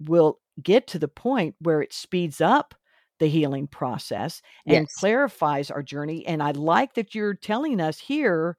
will 0.00 0.38
get 0.62 0.86
to 0.88 0.98
the 0.98 1.08
point 1.08 1.54
where 1.60 1.82
it 1.82 1.92
speeds 1.92 2.40
up 2.40 2.74
the 3.18 3.28
healing 3.28 3.66
process 3.66 4.40
and 4.66 4.86
yes. 4.86 4.94
clarifies 4.94 5.70
our 5.70 5.82
journey 5.82 6.26
and 6.26 6.42
i 6.42 6.50
like 6.52 6.94
that 6.94 7.14
you're 7.14 7.34
telling 7.34 7.80
us 7.80 7.98
here 7.98 8.56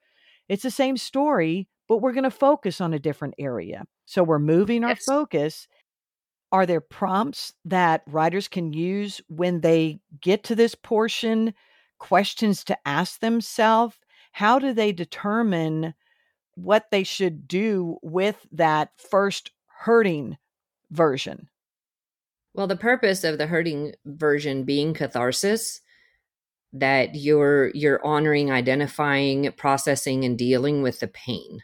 it's 0.47 0.63
the 0.63 0.71
same 0.71 0.97
story 0.97 1.67
but 1.87 1.97
we're 1.97 2.13
going 2.13 2.23
to 2.23 2.31
focus 2.31 2.79
on 2.79 2.93
a 2.93 2.99
different 2.99 3.33
area 3.39 3.83
so 4.05 4.23
we're 4.23 4.39
moving 4.39 4.83
our 4.83 4.95
focus 4.95 5.67
are 6.51 6.65
there 6.65 6.81
prompts 6.81 7.53
that 7.65 8.03
writers 8.07 8.47
can 8.47 8.73
use 8.73 9.21
when 9.27 9.61
they 9.61 9.99
get 10.21 10.43
to 10.45 10.55
this 10.55 10.75
portion 10.75 11.53
questions 11.99 12.63
to 12.65 12.77
ask 12.85 13.19
themselves 13.19 13.95
how 14.31 14.59
do 14.59 14.73
they 14.73 14.91
determine 14.91 15.93
what 16.55 16.89
they 16.91 17.03
should 17.03 17.47
do 17.47 17.97
with 18.01 18.45
that 18.51 18.91
first 18.97 19.51
hurting 19.67 20.37
version? 20.89 21.49
Well, 22.53 22.67
the 22.67 22.75
purpose 22.75 23.23
of 23.23 23.37
the 23.37 23.47
hurting 23.47 23.93
version 24.05 24.63
being 24.63 24.93
catharsis 24.93 25.81
that 26.73 27.15
you're 27.15 27.69
you're 27.69 28.05
honoring 28.05 28.51
identifying 28.51 29.51
processing 29.57 30.23
and 30.23 30.37
dealing 30.37 30.81
with 30.81 30.99
the 30.99 31.07
pain 31.07 31.61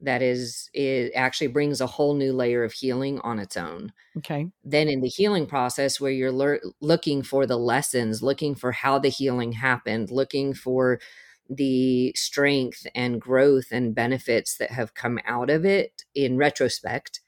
that 0.00 0.22
is 0.22 0.70
it 0.74 1.12
actually 1.14 1.46
brings 1.46 1.80
a 1.80 1.86
whole 1.86 2.14
new 2.14 2.32
layer 2.32 2.64
of 2.64 2.72
healing 2.72 3.20
on 3.20 3.38
its 3.38 3.56
own. 3.56 3.92
Okay. 4.18 4.48
Then 4.64 4.88
in 4.88 5.00
the 5.00 5.08
healing 5.08 5.46
process 5.46 6.00
where 6.00 6.12
you're 6.12 6.32
le- 6.32 6.58
looking 6.80 7.22
for 7.22 7.46
the 7.46 7.58
lessons 7.58 8.22
looking 8.22 8.54
for 8.54 8.72
how 8.72 8.98
the 8.98 9.08
healing 9.08 9.52
happened 9.52 10.10
looking 10.10 10.54
for 10.54 11.00
the 11.48 12.12
strength 12.16 12.86
and 12.94 13.20
growth 13.20 13.66
and 13.70 13.94
benefits 13.94 14.56
that 14.56 14.72
have 14.72 14.94
come 14.94 15.18
out 15.24 15.48
of 15.48 15.64
it 15.64 16.04
in 16.14 16.36
retrospect 16.36 17.20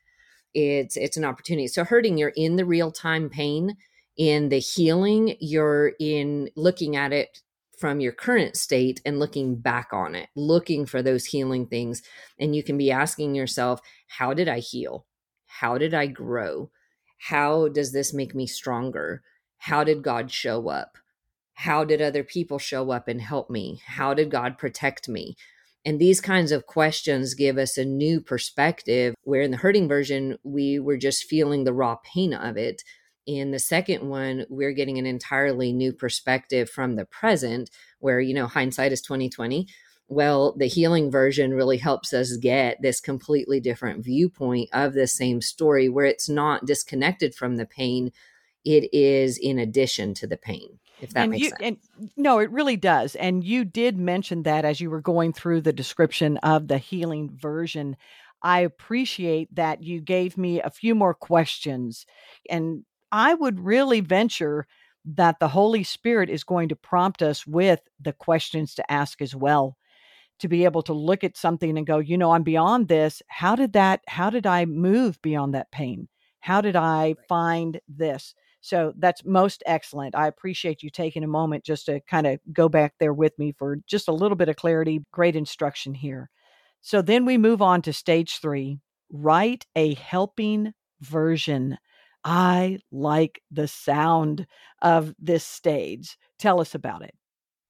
it's 0.55 0.97
it's 0.97 1.17
an 1.17 1.25
opportunity. 1.25 1.69
So 1.69 1.85
hurting 1.85 2.19
you're 2.19 2.33
in 2.37 2.57
the 2.57 2.65
real 2.65 2.91
time 2.91 3.29
pain. 3.29 3.77
In 4.17 4.49
the 4.49 4.59
healing 4.59 5.37
you're 5.41 5.93
in 6.01 6.51
looking 6.57 6.97
at 6.97 7.13
it 7.13 7.41
from 7.79 8.01
your 8.01 8.13
current 8.13 8.57
state 8.57 9.01
and 9.05 9.19
looking 9.19 9.57
back 9.57 9.89
on 9.93 10.15
it 10.15 10.29
looking 10.35 10.87
for 10.87 11.03
those 11.03 11.27
healing 11.27 11.67
things 11.67 12.03
and 12.39 12.55
you 12.55 12.63
can 12.63 12.77
be 12.77 12.91
asking 12.91 13.35
yourself 13.35 13.81
how 14.09 14.35
did 14.35 14.49
i 14.49 14.59
heal 14.59 15.07
how 15.47 15.79
did 15.79 15.95
i 15.95 16.07
grow 16.07 16.71
how 17.19 17.69
does 17.69 17.93
this 17.93 18.13
make 18.13 18.35
me 18.35 18.47
stronger 18.47 19.23
how 19.59 19.85
did 19.85 20.03
god 20.03 20.31
show 20.31 20.69
up 20.69 20.99
how 21.59 21.83
did 21.83 22.01
other 22.01 22.23
people 22.23 22.61
show 22.61 22.93
up 22.93 23.09
and 23.09 23.21
help 23.21 23.51
me? 23.51 23.81
How 23.85 24.15
did 24.15 24.31
God 24.31 24.59
protect 24.59 25.09
me? 25.09 25.35
And 25.85 25.99
these 25.99 26.21
kinds 26.21 26.53
of 26.53 26.67
questions 26.67 27.35
give 27.35 27.59
us 27.59 27.77
a 27.77 27.85
new 27.85 28.21
perspective. 28.21 29.17
Where 29.25 29.43
in 29.43 29.51
the 29.51 29.57
hurting 29.57 29.89
version, 29.89 30.39
we 30.45 30.79
were 30.79 30.97
just 30.97 31.25
feeling 31.25 31.65
the 31.65 31.73
raw 31.73 31.97
pain 32.05 32.33
of 32.33 32.57
it. 32.57 32.85
In 33.29 33.51
the 33.51 33.59
second 33.59 34.09
one, 34.09 34.47
we're 34.49 34.73
getting 34.73 34.97
an 34.97 35.05
entirely 35.05 35.71
new 35.71 35.93
perspective 35.93 36.71
from 36.71 36.97
the 36.97 37.05
present, 37.05 37.69
where, 37.99 38.21
you 38.21 38.33
know, 38.33 38.47
hindsight 38.47 38.91
is 38.91 39.03
2020. 39.03 39.69
Well, 40.09 40.55
the 40.57 40.67
healing 40.67 41.11
version 41.11 41.53
really 41.53 41.77
helps 41.77 42.15
us 42.15 42.39
get 42.39 42.81
this 42.81 43.03
completely 43.03 43.61
different 43.61 44.03
viewpoint 44.03 44.71
of 44.73 44.95
the 44.95 45.07
same 45.07 45.43
story 45.43 45.91
where 45.91 46.07
it's 46.07 46.31
not 46.31 46.65
disconnected 46.65 47.35
from 47.35 47.57
the 47.57 47.67
pain, 47.67 48.13
it 48.65 48.89
is 48.95 49.37
in 49.37 49.59
addition 49.59 50.15
to 50.15 50.27
the 50.27 50.39
pain 50.39 50.79
if 51.03 51.11
that 51.11 51.25
and 51.25 51.33
makes 51.33 51.45
you, 51.45 51.51
sense. 51.51 51.61
And 51.99 52.11
no, 52.17 52.39
it 52.39 52.51
really 52.51 52.77
does. 52.77 53.15
And 53.15 53.45
you 53.45 53.67
did 53.67 53.99
mention 53.99 54.45
that 54.45 54.65
as 54.65 54.81
you 54.81 54.89
were 54.89 55.03
going 55.03 55.35
through 55.35 55.61
the 55.61 55.73
description 55.75 56.39
of 56.39 56.67
the 56.67 56.79
healing 56.79 57.31
version. 57.37 57.95
I 58.43 58.61
appreciate 58.61 59.55
that 59.57 59.83
you 59.83 60.01
gave 60.01 60.39
me 60.39 60.63
a 60.63 60.71
few 60.71 60.95
more 60.95 61.13
questions. 61.13 62.07
And 62.49 62.85
I 63.13 63.35
would 63.35 63.61
really 63.61 64.01
venture 64.01 64.67
that 65.05 65.39
the 65.41 65.49
Holy 65.49 65.85
Spirit 65.85 66.29
is 66.29 66.45
going 66.45 66.69
to 66.69 66.77
prompt 66.77 67.23
us 67.23 67.47
with 67.47 67.81
the 68.01 68.13
questions 68.13 68.75
to 68.75 68.93
ask 68.93 69.23
as 69.23 69.35
well 69.35 69.77
to 70.39 70.49
be 70.49 70.65
able 70.65 70.83
to 70.83 70.93
look 70.93 71.25
at 71.25 71.37
something 71.37 71.77
and 71.77 71.87
go, 71.87 71.99
you 71.99 72.17
know, 72.17 72.33
I'm 72.33 72.43
beyond 72.43 72.89
this. 72.89 73.23
How 73.29 73.57
did 73.57 73.73
that, 73.73 74.03
how 74.07 74.31
did 74.31 74.47
I 74.47 74.67
move 74.67 75.21
beyond 75.23 75.55
that 75.55 75.73
pain? 75.73 76.09
How 76.41 76.61
did 76.61 76.77
I 76.77 77.17
find 77.29 77.81
this? 77.89 78.35
So 78.61 78.93
that's 78.99 79.25
most 79.25 79.63
excellent. 79.67 80.15
I 80.15 80.27
appreciate 80.27 80.83
you 80.83 80.91
taking 80.91 81.25
a 81.25 81.29
moment 81.29 81.65
just 81.65 81.87
to 81.87 82.01
kind 82.03 82.27
of 82.27 82.39
go 82.53 82.69
back 82.69 82.95
there 83.01 83.13
with 83.13 83.37
me 83.39 83.53
for 83.53 83.79
just 83.87 84.09
a 84.09 84.13
little 84.13 84.37
bit 84.37 84.49
of 84.49 84.57
clarity. 84.57 85.05
Great 85.13 85.37
instruction 85.37 85.95
here. 85.95 86.31
So 86.81 87.03
then 87.03 87.25
we 87.25 87.39
move 87.39 87.63
on 87.63 87.83
to 87.83 87.93
stage 87.93 88.39
three 88.41 88.79
write 89.11 89.67
a 89.75 89.95
helping 89.95 90.75
version. 91.01 91.79
I 92.31 92.81
like 92.93 93.41
the 93.51 93.67
sound 93.67 94.47
of 94.83 95.15
this 95.19 95.45
stage. 95.45 96.19
Tell 96.39 96.61
us 96.61 96.75
about 96.75 97.01
it. 97.01 97.15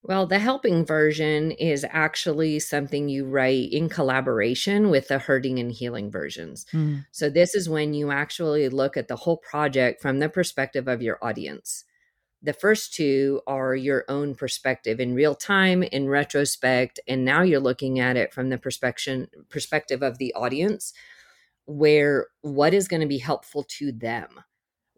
Well, 0.03 0.27
the 0.27 0.41
helping 0.41 0.85
version 0.85 1.53
is 1.53 1.87
actually 1.89 2.59
something 2.59 3.09
you 3.09 3.25
write 3.25 3.71
in 3.71 3.89
collaboration 3.89 4.91
with 4.91 5.07
the 5.07 5.21
hurting 5.21 5.61
and 5.61 5.71
healing 5.71 6.11
versions. 6.11 6.67
Mm. 6.73 7.07
So, 7.13 7.31
this 7.31 7.55
is 7.55 7.69
when 7.69 7.95
you 7.95 8.11
actually 8.11 8.69
look 8.69 8.97
at 8.97 9.07
the 9.07 9.15
whole 9.15 9.37
project 9.37 10.03
from 10.03 10.19
the 10.19 10.29
perspective 10.29 10.89
of 10.89 11.03
your 11.03 11.19
audience. 11.23 11.85
The 12.43 12.53
first 12.53 12.95
two 12.95 13.43
are 13.47 13.77
your 13.77 14.05
own 14.09 14.35
perspective 14.35 14.99
in 14.99 15.15
real 15.15 15.37
time, 15.37 15.85
in 15.85 16.09
retrospect, 16.09 16.99
and 17.07 17.25
now 17.25 17.43
you're 17.43 17.61
looking 17.61 18.01
at 18.01 18.17
it 18.17 18.33
from 18.33 18.49
the 18.49 18.59
perspective 18.59 19.29
perspective 19.51 20.03
of 20.03 20.19
the 20.19 20.35
audience, 20.35 20.93
where 21.67 22.27
what 22.41 22.75
is 22.75 22.89
going 22.89 23.03
to 23.03 23.07
be 23.07 23.19
helpful 23.19 23.63
to 23.79 23.93
them 23.93 24.29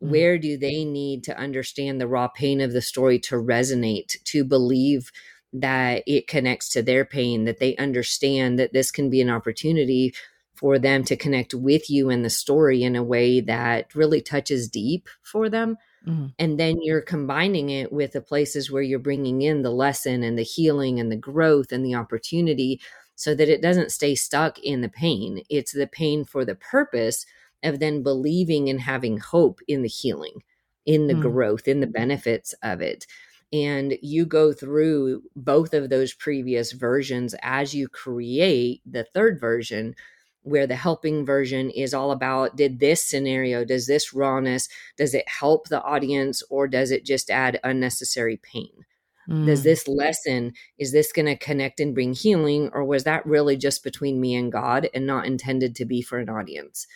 mm-hmm. 0.03 0.11
where 0.11 0.39
do 0.39 0.57
they 0.57 0.85
need 0.85 1.25
to 1.25 1.39
understand 1.39 2.01
the 2.01 2.09
raw 2.09 2.29
pain 2.29 2.61
of 2.61 2.73
the 2.73 2.83
story 2.83 3.19
to 3.19 3.37
resonate 3.37 4.23
to 4.25 4.45
believe 4.45 5.11
that 5.53 6.03
it 6.07 6.29
connects 6.29 6.69
to 6.71 6.83
their 6.83 7.05
pain 7.05 7.45
that 7.45 7.59
they 7.59 7.77
understand 7.77 8.59
that 8.59 8.73
this 8.73 8.91
can 8.91 9.11
be 9.11 9.21
an 9.21 9.31
opportunity 9.31 10.15
for 10.55 10.79
them 10.79 11.03
to 11.05 11.17
connect 11.17 11.55
with 11.55 11.89
you 11.91 12.11
in 12.11 12.23
the 12.23 12.31
story 12.31 12.83
in 12.83 12.95
a 12.95 13.03
way 13.03 13.41
that 13.41 13.95
really 13.95 14.21
touches 14.21 14.69
deep 14.69 15.09
for 15.23 15.49
them 15.49 15.77
mm-hmm. 16.07 16.27
and 16.39 16.61
then 16.61 16.81
you're 16.83 17.01
combining 17.01 17.71
it 17.71 17.93
with 17.93 18.13
the 18.13 18.21
places 18.21 18.71
where 18.71 18.83
you're 18.83 18.99
bringing 18.99 19.43
in 19.43 19.63
the 19.63 19.71
lesson 19.71 20.23
and 20.23 20.39
the 20.39 20.43
healing 20.43 21.01
and 21.01 21.11
the 21.11 21.17
growth 21.17 21.73
and 21.73 21.85
the 21.85 21.95
opportunity 21.95 22.81
so 23.17 23.35
that 23.35 23.49
it 23.49 23.61
doesn't 23.61 23.91
stay 23.91 24.15
stuck 24.15 24.59
in 24.61 24.83
the 24.83 24.89
pain 24.89 25.43
it's 25.49 25.73
the 25.73 25.87
pain 25.87 26.25
for 26.25 26.45
the 26.45 26.55
purpose 26.55 27.27
of 27.63 27.79
then 27.79 28.03
believing 28.03 28.69
and 28.69 28.81
having 28.81 29.19
hope 29.19 29.61
in 29.69 29.83
the 29.83 29.89
healing, 29.89 30.43
in 30.87 31.07
the 31.07 31.15
mm. 31.15 31.23
growth, 31.23 31.69
in 31.69 31.81
the 31.81 31.87
benefits 31.87 32.55
of 32.63 32.81
it. 32.81 33.07
And 33.53 33.99
you 34.01 34.27
go 34.27 34.53
through 34.53 35.23
both 35.35 35.75
of 35.75 35.91
those 35.91 36.15
previous 36.15 36.73
versions 36.73 37.35
as 37.43 37.75
you 37.75 37.89
create 37.89 38.81
the 38.87 39.05
third 39.05 39.41
version, 39.41 39.95
where 40.43 40.67
the 40.67 40.77
helping 40.77 41.27
version 41.27 41.69
is 41.71 41.93
all 41.93 42.13
about 42.13 42.57
did 42.57 42.81
this 42.81 43.05
scenario, 43.05 43.65
does 43.65 43.87
this 43.87 44.15
rawness, 44.15 44.69
does 44.97 45.15
it 45.15 45.29
help 45.29 45.69
the 45.69 45.83
audience 45.83 46.43
or 46.49 46.67
does 46.67 46.91
it 46.91 47.05
just 47.05 47.29
add 47.29 47.61
unnecessary 47.63 48.39
pain? 48.43 48.87
Mm. 49.29 49.47
Does 49.47 49.63
this 49.63 49.87
lesson, 49.87 50.55
is 50.79 50.93
this 50.93 51.13
going 51.13 51.27
to 51.27 51.37
connect 51.37 51.79
and 51.79 51.95
bring 51.95 52.15
healing, 52.15 52.71
or 52.73 52.85
was 52.85 53.05
that 53.05 53.27
really 53.27 53.57
just 53.57 53.85
between 53.85 54.21
me 54.21 54.35
and 54.35 54.51
God 54.51 54.89
and 54.95 55.07
not 55.07 55.27
intended 55.27 55.77
to 55.77 55.85
be 55.85 56.01
for 56.03 56.19
an 56.19 56.29
audience? 56.29 56.87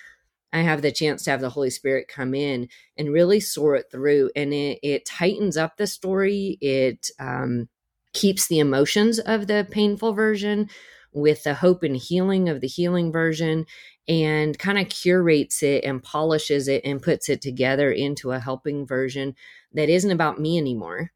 I 0.54 0.58
have 0.60 0.82
the 0.82 0.92
chance 0.92 1.24
to 1.24 1.32
have 1.32 1.40
the 1.40 1.50
Holy 1.50 1.68
Spirit 1.68 2.06
come 2.06 2.32
in 2.32 2.68
and 2.96 3.12
really 3.12 3.40
sort 3.40 3.80
it 3.80 3.86
through. 3.90 4.30
And 4.36 4.54
it, 4.54 4.78
it 4.84 5.04
tightens 5.04 5.56
up 5.56 5.76
the 5.76 5.88
story. 5.88 6.58
It 6.60 7.10
um, 7.18 7.68
keeps 8.12 8.46
the 8.46 8.60
emotions 8.60 9.18
of 9.18 9.48
the 9.48 9.66
painful 9.68 10.12
version 10.12 10.70
with 11.12 11.42
the 11.42 11.54
hope 11.54 11.82
and 11.82 11.96
healing 11.96 12.48
of 12.48 12.60
the 12.60 12.68
healing 12.68 13.10
version 13.10 13.66
and 14.06 14.56
kind 14.56 14.78
of 14.78 14.88
curates 14.88 15.60
it 15.60 15.82
and 15.82 16.04
polishes 16.04 16.68
it 16.68 16.82
and 16.84 17.02
puts 17.02 17.28
it 17.28 17.42
together 17.42 17.90
into 17.90 18.30
a 18.30 18.38
helping 18.38 18.86
version 18.86 19.34
that 19.72 19.88
isn't 19.88 20.12
about 20.12 20.40
me 20.40 20.56
anymore. 20.56 21.10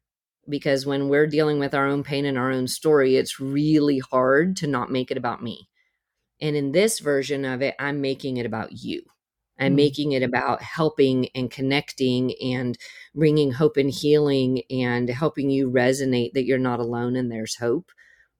Because 0.49 0.85
when 0.85 1.07
we're 1.07 1.27
dealing 1.27 1.59
with 1.59 1.73
our 1.73 1.87
own 1.87 2.03
pain 2.03 2.25
and 2.25 2.37
our 2.37 2.51
own 2.51 2.67
story, 2.67 3.15
it's 3.15 3.39
really 3.39 3.99
hard 3.99 4.57
to 4.57 4.67
not 4.67 4.91
make 4.91 5.11
it 5.11 5.17
about 5.17 5.41
me. 5.41 5.69
And 6.41 6.57
in 6.57 6.73
this 6.73 6.99
version 6.99 7.45
of 7.45 7.61
it, 7.61 7.75
I'm 7.79 8.01
making 8.01 8.35
it 8.35 8.45
about 8.45 8.73
you 8.73 9.03
and 9.59 9.71
mm-hmm. 9.71 9.75
making 9.75 10.11
it 10.13 10.23
about 10.23 10.63
helping 10.63 11.27
and 11.35 11.51
connecting 11.51 12.33
and 12.41 12.77
bringing 13.13 13.51
hope 13.51 13.77
and 13.77 13.91
healing 13.91 14.63
and 14.71 15.09
helping 15.09 15.51
you 15.51 15.69
resonate 15.69 16.33
that 16.33 16.45
you're 16.45 16.57
not 16.57 16.79
alone 16.79 17.15
and 17.15 17.31
there's 17.31 17.57
hope 17.57 17.91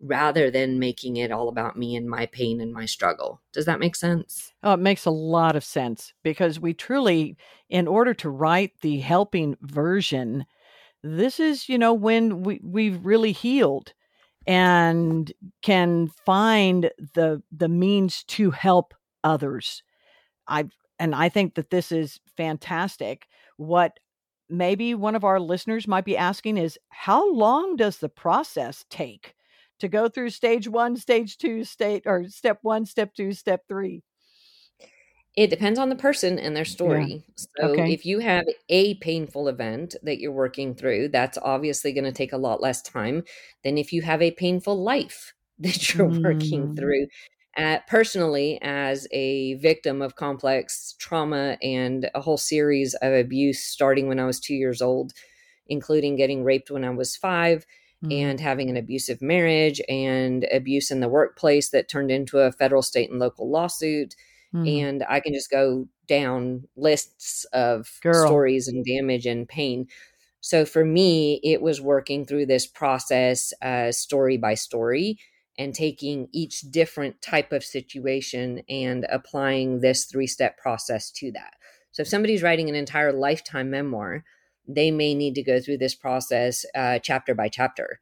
rather 0.02 0.50
than 0.50 0.80
making 0.80 1.18
it 1.18 1.32
all 1.32 1.50
about 1.50 1.78
me 1.78 1.96
and 1.96 2.10
my 2.10 2.26
pain 2.28 2.62
and 2.62 2.74
my 2.74 2.86
struggle. 2.86 3.42
Does 3.52 3.66
that 3.66 3.82
make 3.82 3.98
sense? 3.98 4.54
Oh, 4.64 4.74
it 4.74 4.80
makes 4.80 5.06
a 5.06 5.12
lot 5.12 5.58
of 5.58 5.64
sense 5.64 6.14
because 6.24 6.60
we 6.60 6.74
truly, 6.74 7.36
in 7.70 7.86
order 7.86 8.14
to 8.16 8.30
write 8.30 8.80
the 8.80 9.00
helping 9.00 9.58
version, 9.62 10.46
this 11.04 11.40
is, 11.40 11.68
you 11.68 11.78
know, 11.78 11.94
when 11.94 12.44
we, 12.44 12.62
we've 12.64 13.06
really 13.06 13.34
healed 13.34 13.94
and 14.48 15.32
can 15.62 16.08
find 16.26 16.92
the 17.14 17.44
the 17.52 17.68
means 17.68 18.24
to 18.24 18.52
help 18.52 18.94
others. 19.24 19.84
I've 20.48 20.72
and 21.00 21.16
I 21.16 21.30
think 21.30 21.56
that 21.56 21.70
this 21.70 21.92
is 21.92 22.20
fantastic. 22.36 23.28
What 23.58 24.00
maybe 24.50 24.94
one 24.94 25.16
of 25.16 25.24
our 25.24 25.40
listeners 25.40 25.88
might 25.88 26.06
be 26.06 26.18
asking 26.18 26.58
is 26.58 26.78
how 26.90 27.32
long 27.34 27.76
does 27.76 27.98
the 27.98 28.10
process 28.10 28.86
take 28.90 29.36
to 29.80 29.88
go 29.88 30.10
through 30.10 30.32
stage 30.32 30.68
one, 30.68 30.98
stage 30.98 31.38
two, 31.38 31.64
state 31.64 32.04
or 32.06 32.26
step 32.28 32.60
one, 32.62 32.86
step 32.86 33.14
two, 33.16 33.32
step 33.32 33.64
three? 33.68 34.04
It 35.38 35.50
depends 35.50 35.80
on 35.80 35.90
the 35.90 35.96
person 35.96 36.38
and 36.38 36.56
their 36.56 36.66
story. 36.66 37.06
Yeah. 37.06 37.20
So 37.38 37.68
okay. 37.70 37.94
if 37.94 38.06
you 38.06 38.20
have 38.20 38.46
a 38.68 38.96
painful 38.96 39.48
event 39.48 39.96
that 40.04 40.20
you're 40.20 40.34
working 40.34 40.76
through, 40.76 41.10
that's 41.10 41.38
obviously 41.38 41.94
going 41.94 42.04
to 42.04 42.12
take 42.12 42.34
a 42.34 42.38
lot 42.38 42.62
less 42.62 42.82
time 42.82 43.24
than 43.64 43.78
if 43.78 43.94
you 43.94 44.02
have 44.02 44.22
a 44.22 44.32
painful 44.32 44.84
life 44.84 45.34
that 45.60 45.94
you're 45.94 46.10
mm. 46.10 46.24
working 46.24 46.76
through 46.76 47.08
at, 47.56 47.88
personally 47.88 48.60
as 48.62 49.08
a 49.12 49.56
victim 49.56 50.02
of 50.02 50.16
complex 50.16 50.96
trauma 51.00 51.58
and 51.62 52.10
a 52.14 52.22
whole 52.22 52.38
series 52.38 52.94
of 52.96 53.14
abuse 53.14 53.64
starting 53.64 54.08
when 54.08 54.20
I 54.20 54.26
was 54.26 54.40
two 54.40 54.56
years 54.56 54.82
old, 54.82 55.14
including 55.68 56.16
getting 56.16 56.44
raped 56.44 56.72
when 56.72 56.84
I 56.84 56.90
was 56.92 57.16
5 57.16 57.66
mm-hmm. 58.04 58.12
and 58.12 58.40
having 58.40 58.70
an 58.70 58.78
abusive 58.78 59.22
marriage 59.22 59.82
and 59.90 60.46
abuse 60.52 60.92
in 60.92 61.00
the 61.00 61.10
workplace 61.10 61.70
that 61.72 61.90
turned 61.90 62.12
into 62.12 62.40
a 62.40 62.52
federal, 62.52 62.82
state, 62.82 63.10
and 63.10 63.20
local 63.20 63.50
lawsuit. 63.50 64.16
Mm-hmm. 64.54 64.68
And 64.68 65.04
I 65.08 65.20
can 65.20 65.34
just 65.34 65.52
go 65.52 65.88
down 66.08 66.68
lists 66.76 67.46
of 67.54 67.88
Girl. 68.02 68.26
stories 68.26 68.68
and 68.68 68.84
damage 68.84 69.26
and 69.26 69.48
pain. 69.48 69.88
So 70.42 70.66
for 70.66 70.86
me, 70.86 71.40
it 71.44 71.62
was 71.62 71.82
working 71.82 72.26
through 72.26 72.46
this 72.46 72.66
process, 72.66 73.54
uh, 73.62 73.92
story 73.92 74.38
by 74.38 74.54
story, 74.54 75.20
and 75.60 75.76
taking 75.76 76.30
each 76.32 76.62
different 76.72 77.22
type 77.22 77.52
of 77.52 77.66
situation 77.66 78.64
and 78.70 79.06
applying 79.12 79.82
this 79.82 80.06
three 80.06 80.26
step 80.26 80.58
process 80.58 81.12
to 81.12 81.32
that. 81.34 81.54
So, 81.92 82.02
if 82.02 82.08
somebody's 82.08 82.42
writing 82.42 82.70
an 82.70 82.76
entire 82.76 83.12
lifetime 83.12 83.70
memoir, 83.70 84.24
they 84.68 84.90
may 84.90 85.14
need 85.14 85.36
to 85.36 85.44
go 85.44 85.60
through 85.60 85.78
this 85.78 85.94
process 85.94 86.66
uh, 86.74 87.00
chapter 87.00 87.36
by 87.36 87.50
chapter 87.50 88.00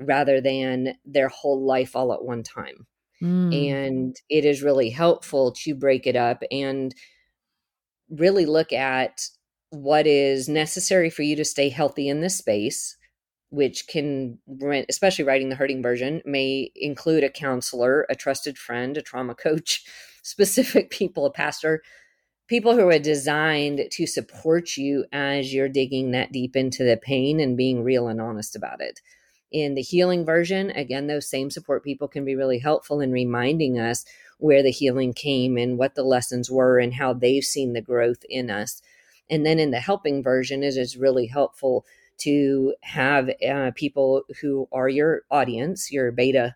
rather 0.00 0.40
than 0.40 0.94
their 1.04 1.28
whole 1.28 1.64
life 1.64 1.94
all 1.94 2.12
at 2.12 2.24
one 2.24 2.42
time. 2.42 2.86
Mm. 3.20 3.70
And 3.70 4.16
it 4.30 4.44
is 4.44 4.62
really 4.62 4.90
helpful 4.90 5.52
to 5.64 5.74
break 5.74 6.06
it 6.06 6.16
up 6.16 6.42
and 6.50 6.94
really 8.08 8.46
look 8.46 8.72
at 8.72 9.28
what 9.70 10.06
is 10.06 10.48
necessary 10.48 11.10
for 11.10 11.22
you 11.22 11.36
to 11.36 11.44
stay 11.44 11.68
healthy 11.68 12.08
in 12.08 12.20
this 12.20 12.38
space 12.38 12.96
which 13.50 13.86
can 13.86 14.38
especially 14.88 15.24
writing 15.24 15.48
the 15.48 15.56
hurting 15.56 15.82
version 15.82 16.20
may 16.24 16.70
include 16.76 17.24
a 17.24 17.30
counselor 17.30 18.06
a 18.10 18.14
trusted 18.14 18.58
friend 18.58 18.96
a 18.96 19.02
trauma 19.02 19.34
coach 19.34 19.84
specific 20.22 20.90
people 20.90 21.24
a 21.24 21.30
pastor 21.30 21.82
people 22.48 22.74
who 22.74 22.88
are 22.88 22.98
designed 22.98 23.82
to 23.92 24.06
support 24.06 24.76
you 24.76 25.04
as 25.12 25.52
you're 25.52 25.68
digging 25.68 26.10
that 26.10 26.32
deep 26.32 26.56
into 26.56 26.82
the 26.82 26.96
pain 26.96 27.38
and 27.38 27.56
being 27.56 27.84
real 27.84 28.08
and 28.08 28.20
honest 28.20 28.56
about 28.56 28.80
it. 28.80 29.00
In 29.52 29.74
the 29.74 29.82
healing 29.82 30.24
version 30.26 30.70
again 30.72 31.06
those 31.06 31.28
same 31.28 31.50
support 31.50 31.84
people 31.84 32.08
can 32.08 32.24
be 32.24 32.34
really 32.34 32.58
helpful 32.58 33.00
in 33.00 33.12
reminding 33.12 33.78
us 33.78 34.04
where 34.38 34.62
the 34.62 34.70
healing 34.70 35.12
came 35.12 35.56
and 35.56 35.78
what 35.78 35.94
the 35.94 36.02
lessons 36.02 36.50
were 36.50 36.78
and 36.78 36.94
how 36.94 37.12
they've 37.12 37.44
seen 37.44 37.72
the 37.72 37.80
growth 37.80 38.24
in 38.28 38.50
us. 38.50 38.82
And 39.30 39.44
then 39.44 39.58
in 39.58 39.70
the 39.70 39.80
helping 39.80 40.22
version 40.22 40.62
it 40.62 40.76
is 40.76 40.96
really 40.96 41.26
helpful 41.26 41.86
to 42.18 42.74
have 42.82 43.30
uh, 43.48 43.70
people 43.74 44.22
who 44.40 44.68
are 44.72 44.88
your 44.88 45.22
audience, 45.30 45.90
your 45.90 46.10
beta 46.12 46.54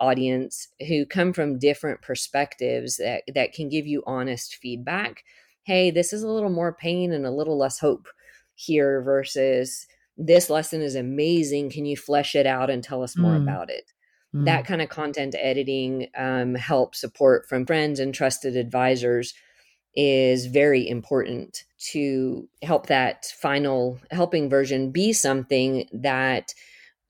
audience, 0.00 0.68
who 0.88 1.06
come 1.06 1.32
from 1.32 1.58
different 1.58 2.02
perspectives 2.02 2.96
that, 2.96 3.22
that 3.34 3.52
can 3.52 3.68
give 3.68 3.86
you 3.86 4.02
honest 4.06 4.56
feedback. 4.56 5.24
Hey, 5.62 5.90
this 5.90 6.12
is 6.12 6.22
a 6.22 6.28
little 6.28 6.50
more 6.50 6.74
pain 6.74 7.12
and 7.12 7.26
a 7.26 7.30
little 7.30 7.58
less 7.58 7.78
hope 7.78 8.08
here 8.54 9.02
versus 9.02 9.86
this 10.16 10.48
lesson 10.48 10.80
is 10.80 10.94
amazing. 10.94 11.70
Can 11.70 11.84
you 11.84 11.96
flesh 11.96 12.34
it 12.34 12.46
out 12.46 12.70
and 12.70 12.82
tell 12.82 13.02
us 13.02 13.16
more 13.16 13.34
mm. 13.34 13.42
about 13.42 13.70
it? 13.70 13.92
Mm. 14.34 14.44
That 14.44 14.66
kind 14.66 14.82
of 14.82 14.88
content 14.88 15.34
editing 15.38 16.08
um, 16.16 16.54
help 16.54 16.94
support 16.94 17.48
from 17.48 17.66
friends 17.66 18.00
and 18.00 18.14
trusted 18.14 18.56
advisors 18.56 19.34
is 19.96 20.46
very 20.46 20.86
important 20.88 21.64
to 21.78 22.48
help 22.62 22.86
that 22.86 23.26
final 23.40 23.98
helping 24.10 24.50
version 24.50 24.90
be 24.90 25.12
something 25.12 25.88
that 25.92 26.52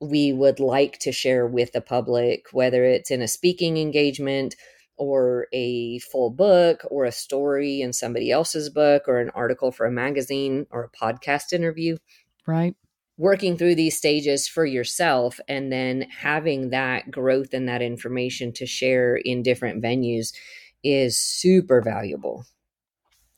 we 0.00 0.32
would 0.32 0.60
like 0.60 0.98
to 1.00 1.10
share 1.10 1.46
with 1.46 1.72
the 1.72 1.80
public, 1.80 2.46
whether 2.52 2.84
it's 2.84 3.10
in 3.10 3.22
a 3.22 3.28
speaking 3.28 3.76
engagement 3.76 4.54
or 4.96 5.46
a 5.52 5.98
full 5.98 6.30
book 6.30 6.82
or 6.90 7.04
a 7.04 7.12
story 7.12 7.80
in 7.80 7.92
somebody 7.92 8.30
else's 8.30 8.70
book 8.70 9.04
or 9.08 9.18
an 9.18 9.30
article 9.30 9.72
for 9.72 9.86
a 9.86 9.92
magazine 9.92 10.66
or 10.70 10.84
a 10.84 10.90
podcast 10.90 11.52
interview. 11.52 11.96
Right. 12.46 12.76
working 13.18 13.56
through 13.56 13.74
these 13.74 13.96
stages 13.96 14.46
for 14.46 14.64
yourself 14.64 15.40
and 15.48 15.72
then 15.72 16.02
having 16.02 16.70
that 16.70 17.10
growth 17.10 17.52
and 17.54 17.68
that 17.68 17.82
information 17.82 18.52
to 18.52 18.66
share 18.66 19.16
in 19.16 19.42
different 19.42 19.82
venues 19.82 20.32
is 20.84 21.18
super 21.18 21.80
valuable. 21.80 22.44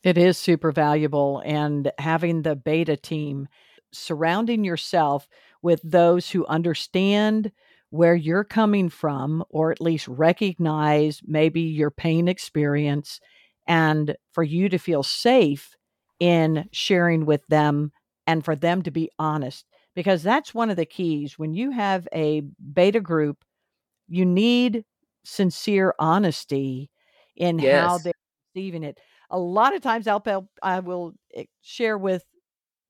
It 0.03 0.17
is 0.17 0.39
super 0.39 0.73
valuable. 0.73 1.43
And 1.45 1.91
having 1.99 2.43
the 2.43 2.57
beta 2.57 2.97
team, 2.97 3.49
surrounding 3.93 4.65
yourself 4.65 5.29
with 5.63 5.81
those 5.83 6.31
who 6.31 6.47
understand 6.47 7.53
where 7.91 8.15
you're 8.15 8.45
coming 8.45 8.91
from, 8.91 9.43
or 9.49 9.73
at 9.73 9.81
least 9.81 10.07
recognize 10.09 11.23
maybe 11.27 11.63
your 11.63 11.91
pain 11.91 12.29
experience, 12.29 13.21
and 13.67 14.17
for 14.33 14.43
you 14.43 14.69
to 14.69 14.79
feel 14.79 15.03
safe 15.03 15.75
in 16.21 16.69
sharing 16.73 17.27
with 17.27 17.47
them 17.47 17.93
and 18.27 18.45
for 18.45 18.57
them 18.57 18.83
to 18.83 18.91
be 18.91 19.11
honest 19.19 19.65
because 19.95 20.23
that's 20.23 20.55
one 20.55 20.71
of 20.71 20.77
the 20.77 20.87
keys 20.87 21.39
when 21.39 21.55
you 21.55 21.71
have 21.71 22.09
a 22.13 22.43
beta 22.73 23.01
group 23.01 23.45
you 24.09 24.25
need 24.25 24.85
sincere 25.25 25.95
honesty 25.99 26.91
in 27.37 27.59
yes. 27.59 27.87
how 27.87 27.99
they're 27.99 28.13
receiving 28.55 28.83
it 28.83 28.99
a 29.31 29.39
lot 29.39 29.75
of 29.75 29.83
times 29.83 30.07
I'll, 30.07 30.49
I 30.63 30.81
will 30.81 31.15
eh, 31.35 31.45
share 31.63 31.99
with 31.99 32.25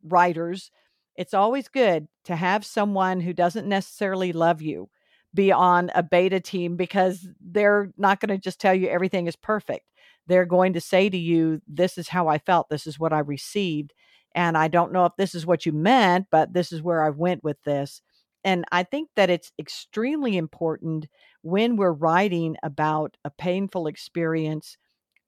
writers 0.05 0.70
it's 1.16 1.35
always 1.35 1.66
good 1.66 2.07
to 2.27 2.37
have 2.37 2.64
someone 2.64 3.20
who 3.20 3.33
doesn't 3.33 3.68
necessarily 3.68 4.33
love 4.33 4.62
you 4.62 4.88
be 5.35 5.51
on 5.51 5.90
a 5.94 6.03
beta 6.03 6.38
team 6.38 6.77
because 6.77 7.27
they're 7.40 7.90
not 7.96 8.20
going 8.20 8.29
to 8.29 8.38
just 8.38 8.61
tell 8.61 8.74
you 8.74 8.88
everything 8.88 9.27
is 9.27 9.37
perfect 9.37 9.85
they're 10.27 10.46
going 10.46 10.72
to 10.72 10.81
say 10.81 11.09
to 11.11 11.18
you 11.18 11.61
this 11.66 11.98
is 11.98 12.09
how 12.09 12.29
i 12.29 12.38
felt 12.38 12.68
this 12.68 12.87
is 12.87 12.98
what 12.98 13.12
i 13.12 13.18
received 13.18 13.92
and 14.35 14.57
I 14.57 14.68
don't 14.68 14.92
know 14.92 15.07
if 15.07 15.16
this 15.16 15.35
is 15.35 15.46
what 15.46 15.66
you 15.66 15.72
meant, 15.72 16.27
but 16.31 16.53
this 16.53 16.72
is 16.72 16.83
where 16.83 17.03
I 17.03 17.11
went 17.11 17.42
with 17.42 17.62
this. 17.64 18.03
And 18.44 18.64
I 18.70 18.83
think 18.83 19.11
that 19.16 19.31
it's 19.31 19.53
extremely 19.59 20.37
important 20.37 21.09
when 21.42 21.77
we're 21.77 21.92
writing 21.92 22.57
about 22.62 23.16
a 23.24 23.31
painful 23.31 23.87
experience 23.87 24.77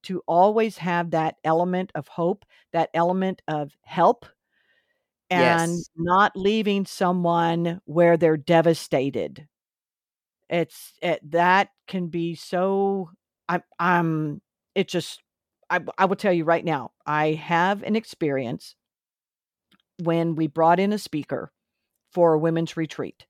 to 0.04 0.22
always 0.26 0.78
have 0.78 1.10
that 1.10 1.36
element 1.44 1.92
of 1.94 2.08
hope, 2.08 2.44
that 2.72 2.90
element 2.94 3.42
of 3.48 3.72
help, 3.82 4.26
and 5.28 5.72
yes. 5.72 5.90
not 5.96 6.32
leaving 6.34 6.86
someone 6.86 7.80
where 7.84 8.16
they're 8.16 8.36
devastated. 8.36 9.46
It's 10.48 10.92
it, 11.00 11.30
that 11.30 11.68
can 11.86 12.08
be 12.08 12.34
so. 12.34 13.10
I, 13.48 13.60
I'm. 13.78 14.40
It 14.74 14.88
just. 14.88 15.22
I, 15.68 15.80
I 15.96 16.06
will 16.06 16.16
tell 16.16 16.32
you 16.32 16.44
right 16.44 16.64
now. 16.64 16.90
I 17.06 17.32
have 17.34 17.84
an 17.84 17.94
experience 17.94 18.74
when 20.02 20.34
we 20.34 20.46
brought 20.46 20.80
in 20.80 20.92
a 20.92 20.98
speaker 20.98 21.52
for 22.12 22.34
a 22.34 22.38
women's 22.38 22.76
retreat. 22.76 23.26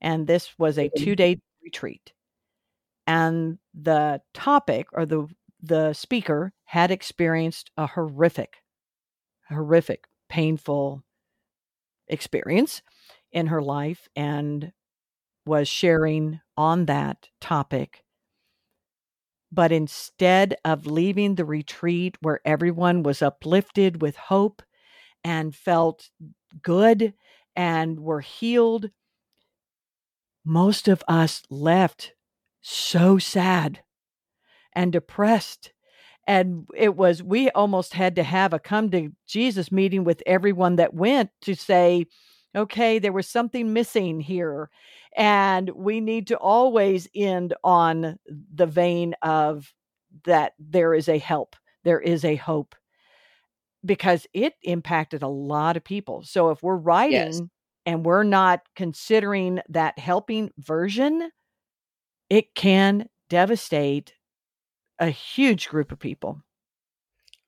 And 0.00 0.26
this 0.26 0.50
was 0.58 0.78
a 0.78 0.90
two 0.96 1.16
day 1.16 1.38
retreat. 1.62 2.12
And 3.06 3.58
the 3.74 4.20
topic 4.34 4.88
or 4.92 5.06
the 5.06 5.26
the 5.60 5.92
speaker 5.92 6.52
had 6.64 6.90
experienced 6.90 7.70
a 7.76 7.86
horrific, 7.86 8.58
horrific, 9.48 10.06
painful 10.28 11.02
experience 12.06 12.82
in 13.32 13.48
her 13.48 13.62
life 13.62 14.08
and 14.14 14.72
was 15.46 15.68
sharing 15.68 16.40
on 16.56 16.86
that 16.86 17.28
topic. 17.40 18.04
But 19.50 19.72
instead 19.72 20.56
of 20.64 20.86
leaving 20.86 21.34
the 21.34 21.44
retreat 21.44 22.16
where 22.20 22.40
everyone 22.44 23.02
was 23.02 23.22
uplifted 23.22 24.02
with 24.02 24.16
hope 24.16 24.62
and 25.24 25.54
felt 25.54 26.10
good 26.62 27.14
and 27.56 28.00
were 28.00 28.20
healed, 28.20 28.90
most 30.44 30.86
of 30.86 31.02
us 31.08 31.42
left 31.50 32.12
so 32.60 33.18
sad 33.18 33.80
and 34.74 34.92
depressed. 34.92 35.72
And 36.26 36.66
it 36.76 36.94
was, 36.96 37.22
we 37.22 37.50
almost 37.50 37.94
had 37.94 38.16
to 38.16 38.22
have 38.22 38.52
a 38.52 38.58
come 38.58 38.90
to 38.90 39.10
Jesus 39.26 39.72
meeting 39.72 40.04
with 40.04 40.22
everyone 40.26 40.76
that 40.76 40.92
went 40.92 41.30
to 41.42 41.54
say, 41.54 42.06
okay, 42.54 42.98
there 42.98 43.12
was 43.12 43.26
something 43.26 43.72
missing 43.72 44.20
here. 44.20 44.68
And 45.16 45.70
we 45.70 46.00
need 46.00 46.26
to 46.28 46.36
always 46.36 47.08
end 47.14 47.54
on 47.64 48.18
the 48.54 48.66
vein 48.66 49.14
of 49.22 49.72
that 50.24 50.52
there 50.58 50.94
is 50.94 51.08
a 51.08 51.18
help, 51.18 51.56
there 51.84 52.00
is 52.00 52.24
a 52.24 52.36
hope 52.36 52.74
because 53.84 54.26
it 54.32 54.54
impacted 54.62 55.22
a 55.22 55.28
lot 55.28 55.76
of 55.76 55.84
people. 55.84 56.22
So 56.24 56.50
if 56.50 56.62
we're 56.62 56.76
writing 56.76 57.32
yes. 57.32 57.42
and 57.86 58.04
we're 58.04 58.24
not 58.24 58.62
considering 58.74 59.60
that 59.68 59.98
helping 59.98 60.50
version, 60.58 61.30
it 62.28 62.54
can 62.54 63.08
devastate 63.28 64.14
a 64.98 65.08
huge 65.08 65.68
group 65.68 65.92
of 65.92 65.98
people. 65.98 66.42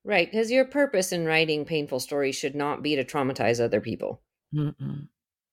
Right, 0.04 0.30
because 0.30 0.50
your 0.50 0.64
purpose 0.64 1.12
in 1.12 1.26
writing 1.26 1.64
painful 1.64 2.00
stories 2.00 2.36
should 2.36 2.54
not 2.54 2.82
be 2.82 2.96
to 2.96 3.04
traumatize 3.04 3.62
other 3.62 3.80
people. 3.80 4.22
Mm-mm. 4.54 5.08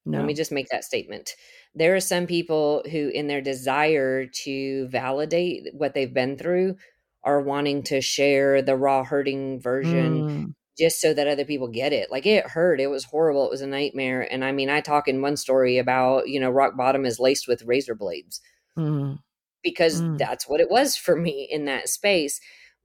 No. 0.05 0.19
Let 0.19 0.25
me 0.25 0.33
just 0.33 0.53
make 0.53 0.69
that 0.69 0.86
statement. 0.86 1.31
There 1.75 1.95
are 1.95 1.99
some 1.99 2.27
people 2.27 2.81
who, 2.89 3.10
in 3.10 3.27
their 3.27 3.41
desire 3.41 4.25
to 4.25 4.88
validate 4.88 5.67
what 5.73 5.93
they've 5.93 6.13
been 6.13 6.38
through, 6.38 6.77
are 7.25 7.41
wanting 7.41 7.83
to 7.83 7.99
share 7.99 8.62
the 8.62 8.77
raw 8.77 9.03
hurting 9.03 9.60
version 9.60 10.21
mm 10.21 10.53
just 10.77 11.01
so 11.01 11.12
that 11.12 11.27
other 11.27 11.43
people 11.43 11.67
get 11.67 11.91
it. 11.91 12.12
Like 12.12 12.27
it 12.27 12.45
hurt. 12.45 12.79
It 12.79 12.86
was 12.88 13.03
horrible. 13.03 13.45
It 13.45 13.49
was 13.49 13.62
a 13.62 13.67
nightmare. 13.67 14.21
And 14.31 14.45
I 14.45 14.51
mean, 14.51 14.69
I 14.69 14.79
talk 14.79 15.07
in 15.07 15.21
one 15.21 15.36
story 15.36 15.79
about, 15.79 16.29
you 16.29 16.39
know, 16.39 16.51
rock 16.51 16.77
bottom 16.77 17.03
is 17.03 17.19
laced 17.19 17.47
with 17.47 17.63
razor 17.63 17.95
blades 17.95 18.39
mm. 18.77 19.17
Because 19.63 20.01
mm. 20.01 20.17
that's 20.17 20.47
what 20.47 20.61
it 20.61 20.69
was 20.69 20.95
for 20.95 21.15
me 21.15 21.47
in 21.49 21.65
that 21.65 21.89
space. 21.89 22.39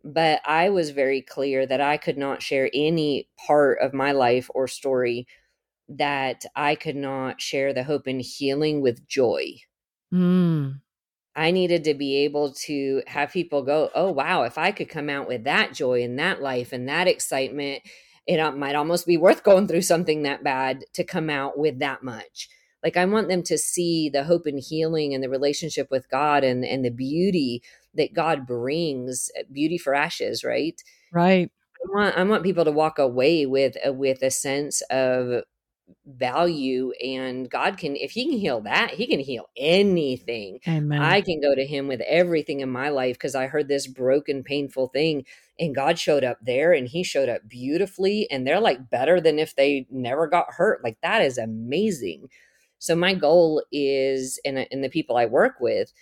But 0.04 0.40
I 0.44 0.70
was 0.70 0.90
very 0.90 1.22
clear 1.22 1.66
that 1.66 1.80
I 1.80 1.96
could 1.96 2.18
not 2.18 2.42
share 2.42 2.68
any 2.74 3.28
part 3.46 3.78
of 3.80 3.94
my 3.94 4.12
life 4.12 4.50
or 4.54 4.66
story 4.66 5.26
that 5.88 6.44
I 6.56 6.74
could 6.74 6.96
not 6.96 7.40
share 7.40 7.72
the 7.72 7.84
hope 7.84 8.06
and 8.06 8.20
healing 8.20 8.80
with 8.80 9.06
joy. 9.06 9.56
Mm. 10.12 10.80
I 11.34 11.50
needed 11.50 11.84
to 11.84 11.94
be 11.94 12.18
able 12.18 12.52
to 12.66 13.02
have 13.06 13.32
people 13.32 13.62
go, 13.62 13.90
oh, 13.94 14.10
wow, 14.10 14.42
if 14.42 14.58
I 14.58 14.70
could 14.70 14.88
come 14.88 15.08
out 15.08 15.28
with 15.28 15.44
that 15.44 15.72
joy 15.72 16.02
and 16.02 16.18
that 16.18 16.42
life 16.42 16.72
and 16.72 16.88
that 16.88 17.08
excitement, 17.08 17.82
it 18.26 18.38
uh, 18.38 18.52
might 18.52 18.74
almost 18.74 19.06
be 19.06 19.16
worth 19.16 19.42
going 19.42 19.66
through 19.66 19.82
something 19.82 20.22
that 20.22 20.44
bad 20.44 20.84
to 20.94 21.04
come 21.04 21.30
out 21.30 21.58
with 21.58 21.78
that 21.78 22.02
much. 22.02 22.48
Like 22.82 22.96
I 22.96 23.04
want 23.04 23.28
them 23.28 23.42
to 23.44 23.58
see 23.58 24.08
the 24.08 24.24
hope 24.24 24.46
and 24.46 24.58
healing 24.58 25.14
and 25.14 25.22
the 25.22 25.28
relationship 25.28 25.88
with 25.90 26.08
God 26.10 26.44
and, 26.44 26.64
and 26.64 26.84
the 26.84 26.90
beauty 26.90 27.62
that 27.94 28.14
God 28.14 28.46
brings, 28.46 29.30
uh, 29.38 29.42
beauty 29.52 29.78
for 29.78 29.94
ashes, 29.94 30.42
right? 30.44 30.80
Right. 31.12 31.50
I 31.84 31.94
want, 31.94 32.16
I 32.16 32.22
want 32.24 32.44
people 32.44 32.64
to 32.64 32.72
walk 32.72 32.98
away 32.98 33.46
with 33.46 33.76
a, 33.84 33.92
with 33.92 34.22
a 34.22 34.30
sense 34.30 34.82
of 34.90 35.42
value 36.06 36.92
and 37.04 37.50
God 37.50 37.76
can 37.76 37.96
if 37.96 38.12
he 38.12 38.28
can 38.28 38.38
heal 38.38 38.60
that, 38.62 38.92
he 38.92 39.06
can 39.06 39.20
heal 39.20 39.48
anything. 39.56 40.58
Amen. 40.66 41.00
I 41.00 41.20
can 41.20 41.40
go 41.40 41.54
to 41.54 41.66
him 41.66 41.88
with 41.88 42.00
everything 42.02 42.60
in 42.60 42.70
my 42.70 42.88
life 42.88 43.16
because 43.16 43.34
I 43.34 43.46
heard 43.46 43.68
this 43.68 43.86
broken 43.86 44.42
painful 44.42 44.88
thing 44.88 45.24
and 45.58 45.74
God 45.74 45.98
showed 45.98 46.24
up 46.24 46.38
there 46.42 46.72
and 46.72 46.88
he 46.88 47.02
showed 47.02 47.28
up 47.28 47.48
beautifully 47.48 48.28
and 48.30 48.46
they're 48.46 48.60
like 48.60 48.90
better 48.90 49.20
than 49.20 49.38
if 49.38 49.54
they 49.54 49.86
never 49.90 50.26
got 50.26 50.54
hurt. 50.54 50.82
Like 50.82 50.98
that 51.02 51.22
is 51.22 51.38
amazing. 51.38 52.28
So 52.82 52.96
my 52.96 53.14
goal 53.14 53.62
is 53.70 54.40
and 54.44 54.66
and 54.72 54.82
the 54.82 54.88
people 54.88 55.16
I 55.16 55.26
work 55.26 55.60
with 55.60 55.92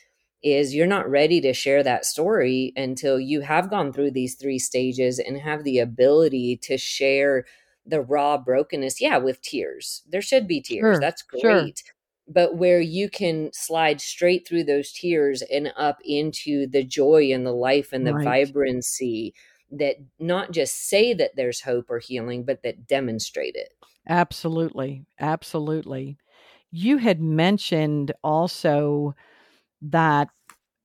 is 0.42 0.74
you're 0.74 0.86
not 0.86 1.10
ready 1.10 1.38
to 1.42 1.52
share 1.52 1.82
that 1.82 2.06
story 2.06 2.72
until 2.74 3.20
you 3.20 3.42
have 3.42 3.68
gone 3.68 3.92
through 3.92 4.12
these 4.12 4.36
three 4.36 4.58
stages 4.58 5.18
and 5.18 5.36
have 5.36 5.62
the 5.62 5.78
ability 5.78 6.56
to 6.62 6.78
share 6.78 7.44
the 7.84 8.00
raw 8.00 8.38
brokenness, 8.38 8.98
yeah, 8.98 9.18
with 9.18 9.42
tears. 9.42 10.00
There 10.08 10.22
should 10.22 10.48
be 10.48 10.62
tears. 10.62 10.94
Sure, 10.94 11.00
That's 11.00 11.20
great. 11.20 11.42
Sure. 11.42 11.92
But 12.26 12.56
where 12.56 12.80
you 12.80 13.10
can 13.10 13.50
slide 13.52 14.00
straight 14.00 14.48
through 14.48 14.64
those 14.64 14.90
tears 14.90 15.42
and 15.42 15.74
up 15.76 15.98
into 16.02 16.66
the 16.66 16.82
joy 16.82 17.30
and 17.30 17.44
the 17.44 17.52
life 17.52 17.92
and 17.92 18.06
the 18.06 18.14
right. 18.14 18.24
vibrancy 18.24 19.34
that 19.72 19.96
not 20.18 20.50
just 20.50 20.88
say 20.88 21.12
that 21.12 21.36
there's 21.36 21.60
hope 21.60 21.90
or 21.90 21.98
healing, 21.98 22.44
but 22.44 22.62
that 22.62 22.86
demonstrate 22.86 23.54
it. 23.54 23.74
Absolutely. 24.08 25.04
Absolutely. 25.18 26.16
You 26.72 26.98
had 26.98 27.20
mentioned 27.20 28.12
also 28.22 29.14
that 29.82 30.28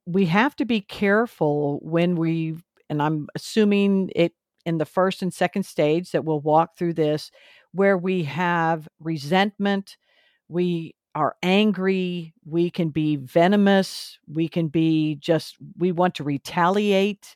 we 0.06 0.26
have 0.28 0.56
to 0.58 0.66
be 0.66 0.82
careful 0.82 1.80
when 1.84 2.16
we, 2.16 2.58
and 2.90 3.02
I'm 3.02 3.28
assuming 3.36 4.12
it 4.16 4.34
in 4.66 4.78
the 4.80 4.86
first 4.86 5.22
and 5.22 5.34
second 5.34 5.64
stage 5.66 6.12
that 6.12 6.26
we'll 6.26 6.42
walk 6.42 6.78
through 6.78 6.94
this, 6.94 7.32
where 7.72 7.98
we 7.98 8.24
have 8.24 8.88
resentment, 9.00 9.98
we 10.50 10.96
are 11.14 11.36
angry, 11.44 12.34
we 12.46 12.70
can 12.70 12.90
be 12.90 13.16
venomous, 13.18 14.20
we 14.28 14.48
can 14.48 14.68
be 14.70 15.16
just, 15.16 15.56
we 15.78 15.92
want 15.92 16.16
to 16.16 16.24
retaliate. 16.24 17.36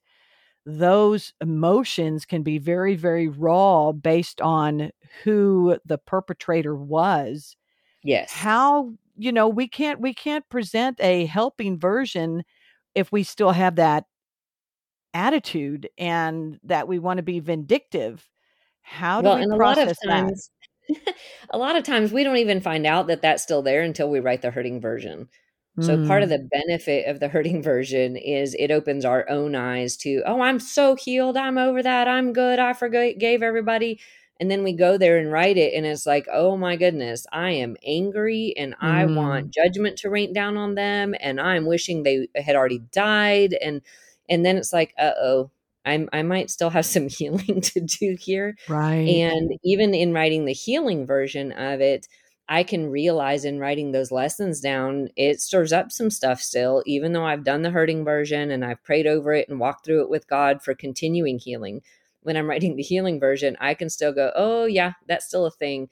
those 0.66 1.34
emotions 1.42 2.26
can 2.26 2.44
be 2.44 2.58
very, 2.58 2.96
very 2.96 3.28
raw 3.28 3.92
based 3.92 4.42
on 4.42 4.92
who 5.24 5.78
the 5.86 5.98
perpetrator 5.98 6.76
was. 6.76 7.56
Yes. 8.04 8.32
How, 8.32 8.94
you 9.18 9.32
know, 9.32 9.48
we 9.48 9.68
can't 9.68 10.00
we 10.00 10.14
can't 10.14 10.48
present 10.50 11.00
a 11.02 11.26
helping 11.26 11.78
version 11.80 12.44
if 12.96 13.12
we 13.12 13.24
still 13.24 13.52
have 13.52 13.76
that 13.76 14.06
attitude 15.14 15.90
and 15.98 16.60
that 16.64 16.88
we 16.88 17.00
want 17.00 17.18
to 17.18 17.24
be 17.24 17.40
vindictive. 17.40 18.28
How 18.82 19.22
do 19.22 19.26
well, 19.26 19.36
we 19.36 19.44
and 19.44 19.52
a 19.52 19.56
lot 19.58 19.78
of 19.78 19.94
times 20.08 20.50
a 21.52 21.58
lot 21.58 21.76
of 21.76 21.84
times 21.84 22.12
we 22.12 22.24
don't 22.24 22.38
even 22.38 22.62
find 22.62 22.86
out 22.86 23.08
that 23.08 23.22
that's 23.22 23.44
still 23.44 23.62
there 23.62 23.82
until 23.82 24.10
we 24.10 24.20
write 24.20 24.42
the 24.42 24.52
hurting 24.52 24.82
version. 24.82 25.30
So 25.82 25.98
part 25.98 26.24
of 26.24 26.30
Mm. 26.30 26.34
the 26.34 26.50
benefit 26.52 27.08
of 27.08 27.20
the 27.20 27.30
hurting 27.30 27.62
version 27.64 28.18
is 28.18 28.56
it 28.56 28.72
opens 28.72 29.06
our 29.06 29.30
own 29.30 29.56
eyes 29.56 29.96
to, 29.98 30.22
oh, 30.26 30.42
I'm 30.42 30.60
so 30.60 30.96
healed. 30.96 31.38
I'm 31.38 31.58
over 31.58 31.82
that. 31.84 32.08
I'm 32.08 32.34
good. 32.34 32.60
I 32.60 32.74
forgave 32.74 33.44
everybody. 33.44 34.00
And 34.40 34.50
then 34.50 34.64
we 34.64 34.74
go 34.74 34.98
there 34.98 35.18
and 35.18 35.32
write 35.32 35.58
it, 35.58 35.74
and 35.74 35.86
it's 35.86 36.06
like, 36.06 36.28
oh 36.32 36.56
my 36.58 36.76
goodness, 36.78 37.26
I 37.32 37.52
am 37.52 37.76
angry 37.86 38.54
and 38.58 38.74
I 38.80 39.06
Mm. 39.06 39.14
want 39.14 39.52
judgment 39.54 39.98
to 40.00 40.10
rain 40.10 40.32
down 40.34 40.58
on 40.58 40.76
them, 40.76 41.14
and 41.20 41.42
I'm 41.42 41.66
wishing 41.66 42.04
they 42.04 42.28
had 42.36 42.56
already 42.56 42.80
died. 42.92 43.54
And 43.62 43.82
and 44.30 44.46
then 44.46 44.58
it's 44.58 44.74
like, 44.74 44.94
uh 44.98 45.12
oh, 45.22 45.52
I'm 45.86 46.10
I 46.14 46.22
might 46.24 46.50
still 46.52 46.70
have 46.70 46.86
some 46.86 47.10
healing 47.10 47.62
to 47.62 47.82
do 47.82 48.16
here. 48.20 48.56
Right. 48.68 49.24
And 49.26 49.52
even 49.64 49.94
in 49.94 50.14
writing 50.14 50.46
the 50.46 50.54
healing 50.54 51.06
version 51.06 51.52
of 51.54 51.82
it, 51.82 52.08
I 52.48 52.64
can 52.64 52.90
realize 52.90 53.46
in 53.46 53.60
writing 53.60 53.92
those 53.92 54.12
lessons 54.12 54.60
down, 54.60 55.10
it 55.16 55.40
stirs 55.40 55.72
up 55.72 55.92
some 55.92 56.10
stuff 56.10 56.42
still, 56.42 56.84
even 56.86 57.14
though 57.14 57.26
I've 57.26 57.44
done 57.44 57.62
the 57.62 57.70
hurting 57.72 58.04
version 58.04 58.50
and 58.52 58.66
I've 58.66 58.84
prayed 58.84 59.06
over 59.08 59.34
it 59.34 59.48
and 59.50 59.60
walked 59.60 59.86
through 59.86 60.02
it 60.04 60.10
with 60.10 60.28
God 60.28 60.62
for 60.64 60.74
continuing 60.74 61.40
healing. 61.40 61.82
When 62.22 62.36
I'm 62.36 62.50
writing 62.50 62.76
the 62.76 62.84
healing 62.84 63.20
version, 63.20 63.56
I 63.60 63.74
can 63.74 63.90
still 63.90 64.14
go, 64.14 64.32
oh, 64.36 64.66
yeah, 64.66 64.94
that's 65.08 65.26
still 65.26 65.46
a 65.46 65.52
thing, 65.52 65.90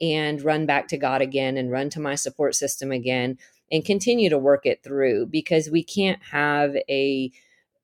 and 0.00 0.42
run 0.42 0.66
back 0.66 0.88
to 0.88 0.98
God 0.98 1.22
again 1.22 1.56
and 1.56 1.70
run 1.70 1.90
to 1.90 2.00
my 2.00 2.14
support 2.14 2.54
system 2.54 2.92
again 2.92 3.38
and 3.70 3.84
continue 3.84 4.30
to 4.30 4.38
work 4.38 4.64
it 4.66 4.82
through 4.82 5.26
because 5.26 5.70
we 5.70 5.82
can't 5.82 6.22
have 6.30 6.76
a 6.88 7.30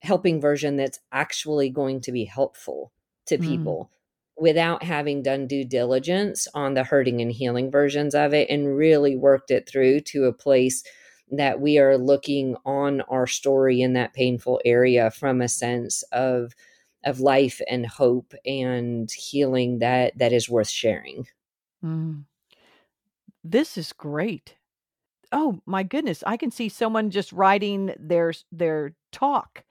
helping 0.01 0.41
version 0.41 0.77
that's 0.77 1.01
actually 1.13 1.71
going 1.71 2.01
to 2.03 2.13
be 2.13 2.25
helpful 2.25 2.93
to 3.27 3.39
Mm. 3.39 3.45
people 3.45 3.91
without 4.37 4.83
having 4.83 5.23
done 5.23 5.47
due 5.47 5.65
diligence 5.65 6.49
on 6.55 6.75
the 6.75 6.85
hurting 6.85 7.21
and 7.21 7.33
healing 7.33 7.71
versions 7.71 8.15
of 8.15 8.35
it 8.35 8.51
and 8.51 8.77
really 8.77 9.17
worked 9.17 9.51
it 9.51 9.69
through 9.69 10.01
to 10.01 10.25
a 10.25 10.33
place 10.33 10.83
that 11.31 11.61
we 11.61 11.79
are 11.79 11.97
looking 11.97 12.57
on 12.65 13.01
our 13.03 13.27
story 13.27 13.81
in 13.81 13.93
that 13.95 14.13
painful 14.13 14.61
area 14.65 15.11
from 15.11 15.41
a 15.41 15.49
sense 15.49 16.03
of 16.13 16.53
of 17.05 17.21
life 17.21 17.61
and 17.69 17.87
hope 17.87 18.35
and 18.47 19.11
healing 19.13 19.79
that 19.81 20.17
that 20.19 20.33
is 20.33 20.49
worth 20.49 20.69
sharing. 20.71 21.27
Mm. 21.83 22.25
This 23.43 23.77
is 23.77 23.93
great. 23.93 24.57
Oh 25.33 25.61
my 25.67 25.83
goodness, 25.85 26.25
I 26.27 26.37
can 26.37 26.51
see 26.51 26.69
someone 26.69 27.11
just 27.11 27.33
writing 27.33 27.95
their 27.99 28.35
their 28.53 28.97
talk 29.13 29.65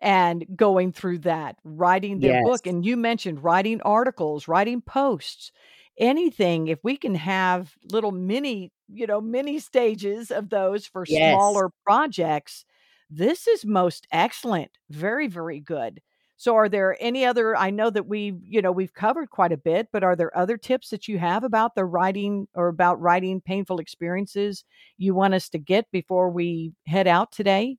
and 0.00 0.46
going 0.56 0.92
through 0.92 1.20
that, 1.20 1.58
writing 1.64 2.20
their 2.20 2.34
book. 2.34 2.66
And 2.66 2.86
you 2.86 2.96
mentioned 2.96 3.44
writing 3.44 3.82
articles, 3.82 4.48
writing 4.48 4.82
posts, 4.82 5.52
anything. 5.98 6.68
If 6.68 6.80
we 6.84 6.96
can 6.96 7.14
have 7.16 7.76
little 7.84 8.12
mini, 8.12 8.72
you 8.88 9.06
know, 9.06 9.20
mini 9.20 9.58
stages 9.60 10.30
of 10.30 10.50
those 10.50 10.86
for 10.86 11.06
Yes. 11.06 11.64
smaller 11.64 11.70
projects, 11.86 12.64
this 13.10 13.48
is 13.48 13.66
most 13.66 14.06
excellent. 14.12 14.72
Very, 14.90 15.28
very 15.28 15.60
good. 15.60 16.02
So 16.38 16.54
are 16.56 16.68
there 16.68 16.96
any 17.00 17.24
other 17.26 17.56
I 17.56 17.70
know 17.70 17.90
that 17.90 18.06
we've, 18.06 18.38
you 18.42 18.62
know, 18.62 18.72
we've 18.72 18.94
covered 18.94 19.30
quite 19.30 19.52
a 19.52 19.56
bit, 19.56 19.88
but 19.92 20.04
are 20.04 20.16
there 20.16 20.36
other 20.36 20.56
tips 20.56 20.90
that 20.90 21.08
you 21.08 21.18
have 21.18 21.44
about 21.44 21.74
the 21.74 21.84
writing 21.84 22.48
or 22.54 22.68
about 22.68 23.00
writing 23.00 23.40
painful 23.40 23.78
experiences 23.80 24.64
you 24.96 25.14
want 25.14 25.34
us 25.34 25.48
to 25.50 25.58
get 25.58 25.90
before 25.90 26.30
we 26.30 26.72
head 26.86 27.06
out 27.06 27.32
today? 27.32 27.76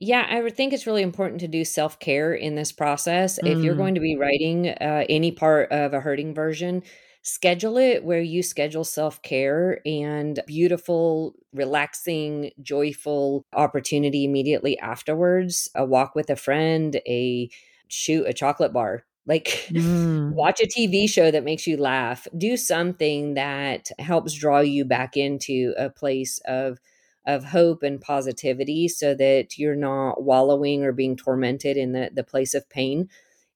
Yeah, 0.00 0.26
I 0.28 0.40
would 0.42 0.56
think 0.56 0.72
it's 0.72 0.86
really 0.86 1.02
important 1.02 1.40
to 1.40 1.48
do 1.48 1.64
self 1.64 1.98
care 1.98 2.32
in 2.32 2.54
this 2.54 2.70
process. 2.72 3.38
If 3.44 3.62
you're 3.62 3.74
Mm. 3.74 3.76
going 3.76 3.94
to 3.96 4.00
be 4.00 4.16
writing 4.16 4.68
uh, 4.68 5.04
any 5.08 5.32
part 5.32 5.72
of 5.72 5.92
a 5.92 6.00
hurting 6.00 6.34
version, 6.34 6.84
schedule 7.22 7.76
it 7.76 8.04
where 8.04 8.20
you 8.20 8.42
schedule 8.44 8.84
self 8.84 9.20
care 9.22 9.80
and 9.84 10.40
beautiful, 10.46 11.34
relaxing, 11.52 12.52
joyful 12.62 13.44
opportunity 13.54 14.24
immediately 14.24 14.78
afterwards. 14.78 15.68
A 15.74 15.84
walk 15.84 16.14
with 16.14 16.30
a 16.30 16.36
friend, 16.36 17.00
a 17.08 17.50
shoot 17.88 18.24
a 18.26 18.32
chocolate 18.32 18.72
bar. 18.72 19.04
Like, 19.26 19.68
Mm. 19.72 20.32
watch 20.32 20.60
a 20.60 20.66
TV 20.66 21.06
show 21.08 21.30
that 21.30 21.44
makes 21.44 21.66
you 21.66 21.76
laugh. 21.76 22.26
Do 22.36 22.56
something 22.56 23.34
that 23.34 23.90
helps 23.98 24.32
draw 24.34 24.60
you 24.60 24.84
back 24.84 25.16
into 25.16 25.74
a 25.76 25.90
place 25.90 26.40
of 26.46 26.78
of 27.26 27.44
hope 27.44 27.82
and 27.82 28.00
positivity 28.00 28.88
so 28.88 29.14
that 29.14 29.58
you're 29.58 29.76
not 29.76 30.22
wallowing 30.22 30.82
or 30.82 30.92
being 30.92 31.14
tormented 31.14 31.76
in 31.76 31.92
the, 31.92 32.10
the 32.14 32.24
place 32.24 32.54
of 32.54 32.66
pain 32.70 33.06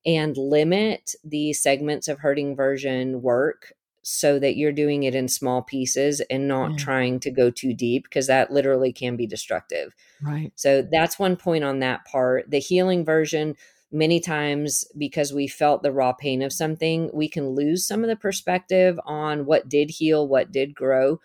and 0.04 0.36
limit 0.36 1.14
the 1.24 1.54
segments 1.54 2.06
of 2.06 2.18
hurting 2.18 2.54
version 2.54 3.22
work 3.22 3.72
so 4.02 4.38
that 4.38 4.56
you're 4.56 4.72
doing 4.72 5.04
it 5.04 5.14
in 5.14 5.28
small 5.28 5.62
pieces 5.62 6.20
and 6.28 6.48
not 6.48 6.76
trying 6.76 7.20
to 7.20 7.30
go 7.30 7.50
too 7.50 7.72
deep 7.72 8.02
because 8.04 8.26
that 8.26 8.50
literally 8.52 8.92
can 8.92 9.16
be 9.16 9.26
destructive. 9.26 9.94
Right. 10.20 10.52
So 10.56 10.82
that's 10.82 11.18
one 11.20 11.36
point 11.36 11.62
on 11.64 11.78
that 11.78 12.04
part. 12.04 12.50
The 12.50 12.58
healing 12.58 13.04
version, 13.04 13.56
many 13.92 14.20
times 14.20 14.84
because 14.96 15.32
we 15.32 15.46
felt 15.46 15.82
the 15.82 15.92
raw 15.92 16.12
pain 16.12 16.42
of 16.42 16.52
something, 16.52 17.10
we 17.12 17.28
can 17.28 17.50
lose 17.50 17.86
some 17.86 18.02
of 18.02 18.08
the 18.08 18.16
perspective 18.16 18.98
on 19.04 19.44
what 19.46 19.68
did 19.68 19.90
heal, 19.90 20.26
what 20.26 20.50
did 20.50 20.74
grow 20.74 21.20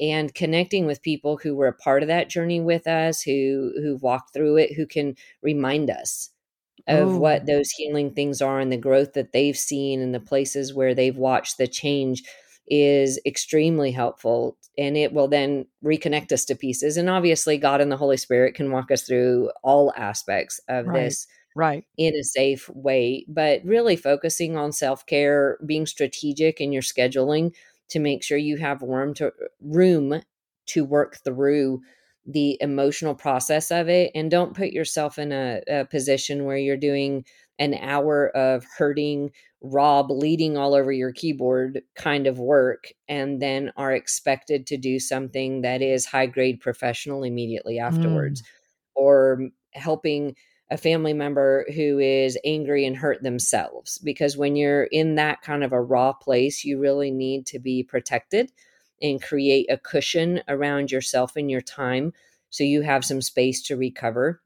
and 0.00 0.34
connecting 0.34 0.86
with 0.86 1.02
people 1.02 1.36
who 1.36 1.54
were 1.56 1.66
a 1.68 1.72
part 1.72 2.02
of 2.02 2.08
that 2.08 2.28
journey 2.28 2.60
with 2.60 2.86
us 2.86 3.22
who 3.22 3.72
who 3.76 3.96
walked 3.96 4.32
through 4.32 4.56
it 4.56 4.74
who 4.74 4.86
can 4.86 5.16
remind 5.42 5.90
us 5.90 6.30
of 6.86 7.16
Oh. 7.16 7.18
what 7.18 7.46
those 7.46 7.70
healing 7.70 8.12
things 8.12 8.40
are 8.40 8.60
and 8.60 8.72
the 8.72 8.76
growth 8.76 9.12
that 9.14 9.32
they've 9.32 9.56
seen 9.56 10.00
and 10.00 10.14
the 10.14 10.20
places 10.20 10.72
where 10.74 10.94
they've 10.94 11.16
watched 11.16 11.58
the 11.58 11.66
change 11.66 12.22
is 12.68 13.20
extremely 13.26 13.90
helpful 13.90 14.56
and 14.76 14.96
it 14.96 15.12
will 15.12 15.28
then 15.28 15.66
reconnect 15.84 16.32
us 16.32 16.44
to 16.44 16.54
pieces 16.54 16.96
and 16.96 17.10
obviously 17.10 17.58
God 17.58 17.80
and 17.80 17.90
the 17.90 17.96
Holy 17.96 18.16
Spirit 18.16 18.54
can 18.54 18.70
walk 18.70 18.90
us 18.90 19.02
through 19.02 19.50
all 19.62 19.92
aspects 19.96 20.60
of 20.68 20.86
Right. 20.86 20.92
this 20.92 21.26
Right. 21.58 21.84
in 21.96 22.14
a 22.14 22.22
safe 22.22 22.68
way, 22.70 23.24
but 23.28 23.64
really 23.64 23.96
focusing 23.96 24.56
on 24.56 24.72
self 24.72 25.04
care, 25.06 25.58
being 25.66 25.86
strategic 25.86 26.60
in 26.60 26.72
your 26.72 26.82
scheduling 26.82 27.54
to 27.88 27.98
make 27.98 28.22
sure 28.22 28.38
you 28.38 28.56
have 28.58 28.82
room 28.82 29.14
to 29.14 29.32
room 29.60 30.22
to 30.66 30.84
work 30.84 31.16
through 31.24 31.80
the 32.26 32.58
emotional 32.60 33.14
process 33.14 33.70
of 33.70 33.88
it, 33.88 34.12
and 34.14 34.30
don't 34.30 34.56
put 34.56 34.70
yourself 34.70 35.18
in 35.18 35.32
a, 35.32 35.62
a 35.68 35.84
position 35.86 36.44
where 36.44 36.58
you're 36.58 36.76
doing 36.76 37.24
an 37.58 37.74
hour 37.74 38.28
of 38.36 38.64
hurting, 38.76 39.32
raw, 39.62 40.02
bleeding 40.02 40.56
all 40.56 40.74
over 40.74 40.92
your 40.92 41.10
keyboard 41.12 41.82
kind 41.96 42.26
of 42.26 42.38
work, 42.38 42.92
and 43.08 43.40
then 43.42 43.72
are 43.76 43.92
expected 43.92 44.66
to 44.66 44.76
do 44.76 45.00
something 45.00 45.62
that 45.62 45.82
is 45.82 46.06
high 46.06 46.26
grade 46.26 46.60
professional 46.60 47.24
immediately 47.24 47.78
afterwards 47.78 48.42
Mm. 48.42 48.46
or 48.94 49.48
helping 49.72 50.36
a 50.70 50.76
family 50.76 51.12
member 51.12 51.64
who 51.74 51.98
is 51.98 52.38
angry 52.44 52.84
and 52.84 52.96
hurt 52.96 53.22
themselves 53.22 53.98
because 53.98 54.36
when 54.36 54.54
you're 54.54 54.84
in 54.84 55.14
that 55.14 55.40
kind 55.42 55.64
of 55.64 55.72
a 55.72 55.80
raw 55.80 56.12
place 56.12 56.64
you 56.64 56.78
really 56.78 57.10
need 57.10 57.46
to 57.46 57.58
be 57.58 57.82
protected 57.82 58.52
and 59.00 59.22
create 59.22 59.66
a 59.70 59.78
cushion 59.78 60.42
around 60.48 60.90
yourself 60.90 61.36
and 61.36 61.50
your 61.50 61.60
time 61.60 62.12
so 62.50 62.64
you 62.64 62.82
have 62.82 63.04
some 63.04 63.20
space 63.20 63.62
to 63.62 63.76
recover. 63.76 64.40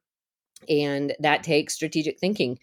And 0.68 1.14
that 1.20 1.42
takes 1.42 1.74
strategic 1.74 2.18
thinking 2.18 2.58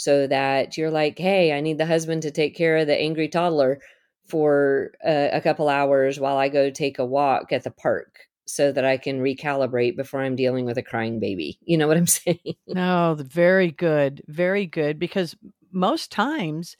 so 0.00 0.26
that 0.26 0.78
you're 0.78 0.90
like 0.90 1.18
hey 1.18 1.52
i 1.52 1.60
need 1.60 1.76
the 1.76 1.84
husband 1.84 2.22
to 2.22 2.30
take 2.30 2.56
care 2.56 2.78
of 2.78 2.86
the 2.86 2.98
angry 2.98 3.28
toddler 3.28 3.80
for 4.26 4.92
a, 5.04 5.30
a 5.32 5.40
couple 5.40 5.68
hours 5.68 6.18
while 6.18 6.38
i 6.38 6.48
go 6.48 6.70
take 6.70 6.98
a 6.98 7.04
walk 7.04 7.52
at 7.52 7.64
the 7.64 7.70
park 7.70 8.20
so 8.50 8.72
that 8.72 8.84
i 8.84 8.96
can 8.96 9.20
recalibrate 9.20 9.96
before 9.96 10.22
i'm 10.22 10.36
dealing 10.36 10.64
with 10.64 10.78
a 10.78 10.82
crying 10.82 11.20
baby 11.20 11.58
you 11.62 11.76
know 11.76 11.88
what 11.88 11.96
i'm 11.96 12.06
saying 12.06 12.38
No, 12.74 13.16
very 13.18 13.70
good. 13.70 14.22
Very 14.28 14.66
good. 14.66 14.98
Because 14.98 15.36
most 15.72 16.10
times 16.10 16.76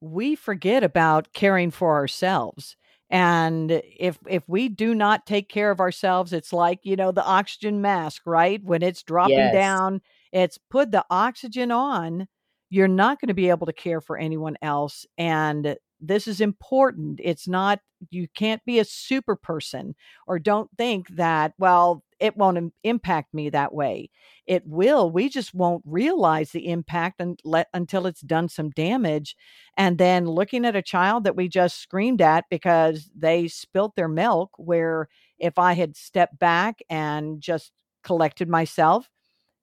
we 0.00 0.34
forget 0.34 0.82
about 0.82 1.32
caring 1.32 1.70
for 1.70 1.94
ourselves. 1.94 2.76
And 3.10 3.82
if 3.98 4.18
if 4.28 4.48
we 4.48 4.68
do 4.68 4.94
not 4.94 5.26
take 5.26 5.48
care 5.48 5.70
of 5.70 5.80
ourselves, 5.80 6.32
it's 6.32 6.52
like, 6.52 6.80
you 6.84 6.94
know, 6.94 7.10
the 7.10 7.24
oxygen 7.24 7.80
mask, 7.80 8.22
right? 8.24 8.62
When 8.62 8.82
it's 8.82 9.02
dropping 9.02 9.36
yes 9.36 9.52
down, 9.52 10.00
it's 10.32 10.58
put 10.58 10.92
the 10.92 11.04
oxygen 11.10 11.72
on. 11.72 12.28
You're 12.68 12.86
not 12.86 13.20
going 13.20 13.28
to 13.28 13.34
be 13.34 13.48
able 13.48 13.66
to 13.66 13.72
care 13.72 14.00
for 14.00 14.16
anyone 14.16 14.56
else. 14.62 15.06
And 15.18 15.76
this 16.00 16.26
is 16.26 16.40
important. 16.40 17.20
It's 17.22 17.46
not, 17.46 17.80
you 18.10 18.28
can't 18.34 18.64
be 18.64 18.78
a 18.78 18.84
super 18.84 19.36
person 19.36 19.94
or 20.26 20.38
don't 20.38 20.70
think 20.78 21.08
that, 21.10 21.52
well, 21.58 22.02
it 22.18 22.36
won't 22.36 22.72
impact 22.84 23.32
me 23.34 23.50
that 23.50 23.74
way. 23.74 24.10
It 24.46 24.66
will. 24.66 25.10
We 25.10 25.28
just 25.28 25.54
won't 25.54 25.82
realize 25.86 26.50
the 26.50 26.68
impact 26.68 27.20
and 27.20 27.38
let, 27.44 27.68
until 27.72 28.06
it's 28.06 28.20
done 28.20 28.48
some 28.48 28.70
damage. 28.70 29.36
And 29.76 29.98
then 29.98 30.26
looking 30.26 30.64
at 30.64 30.76
a 30.76 30.82
child 30.82 31.24
that 31.24 31.36
we 31.36 31.48
just 31.48 31.80
screamed 31.80 32.20
at 32.20 32.44
because 32.50 33.10
they 33.16 33.48
spilt 33.48 33.96
their 33.96 34.08
milk, 34.08 34.50
where 34.56 35.08
if 35.38 35.58
I 35.58 35.72
had 35.74 35.96
stepped 35.96 36.38
back 36.38 36.80
and 36.90 37.40
just 37.40 37.72
collected 38.04 38.48
myself, 38.48 39.08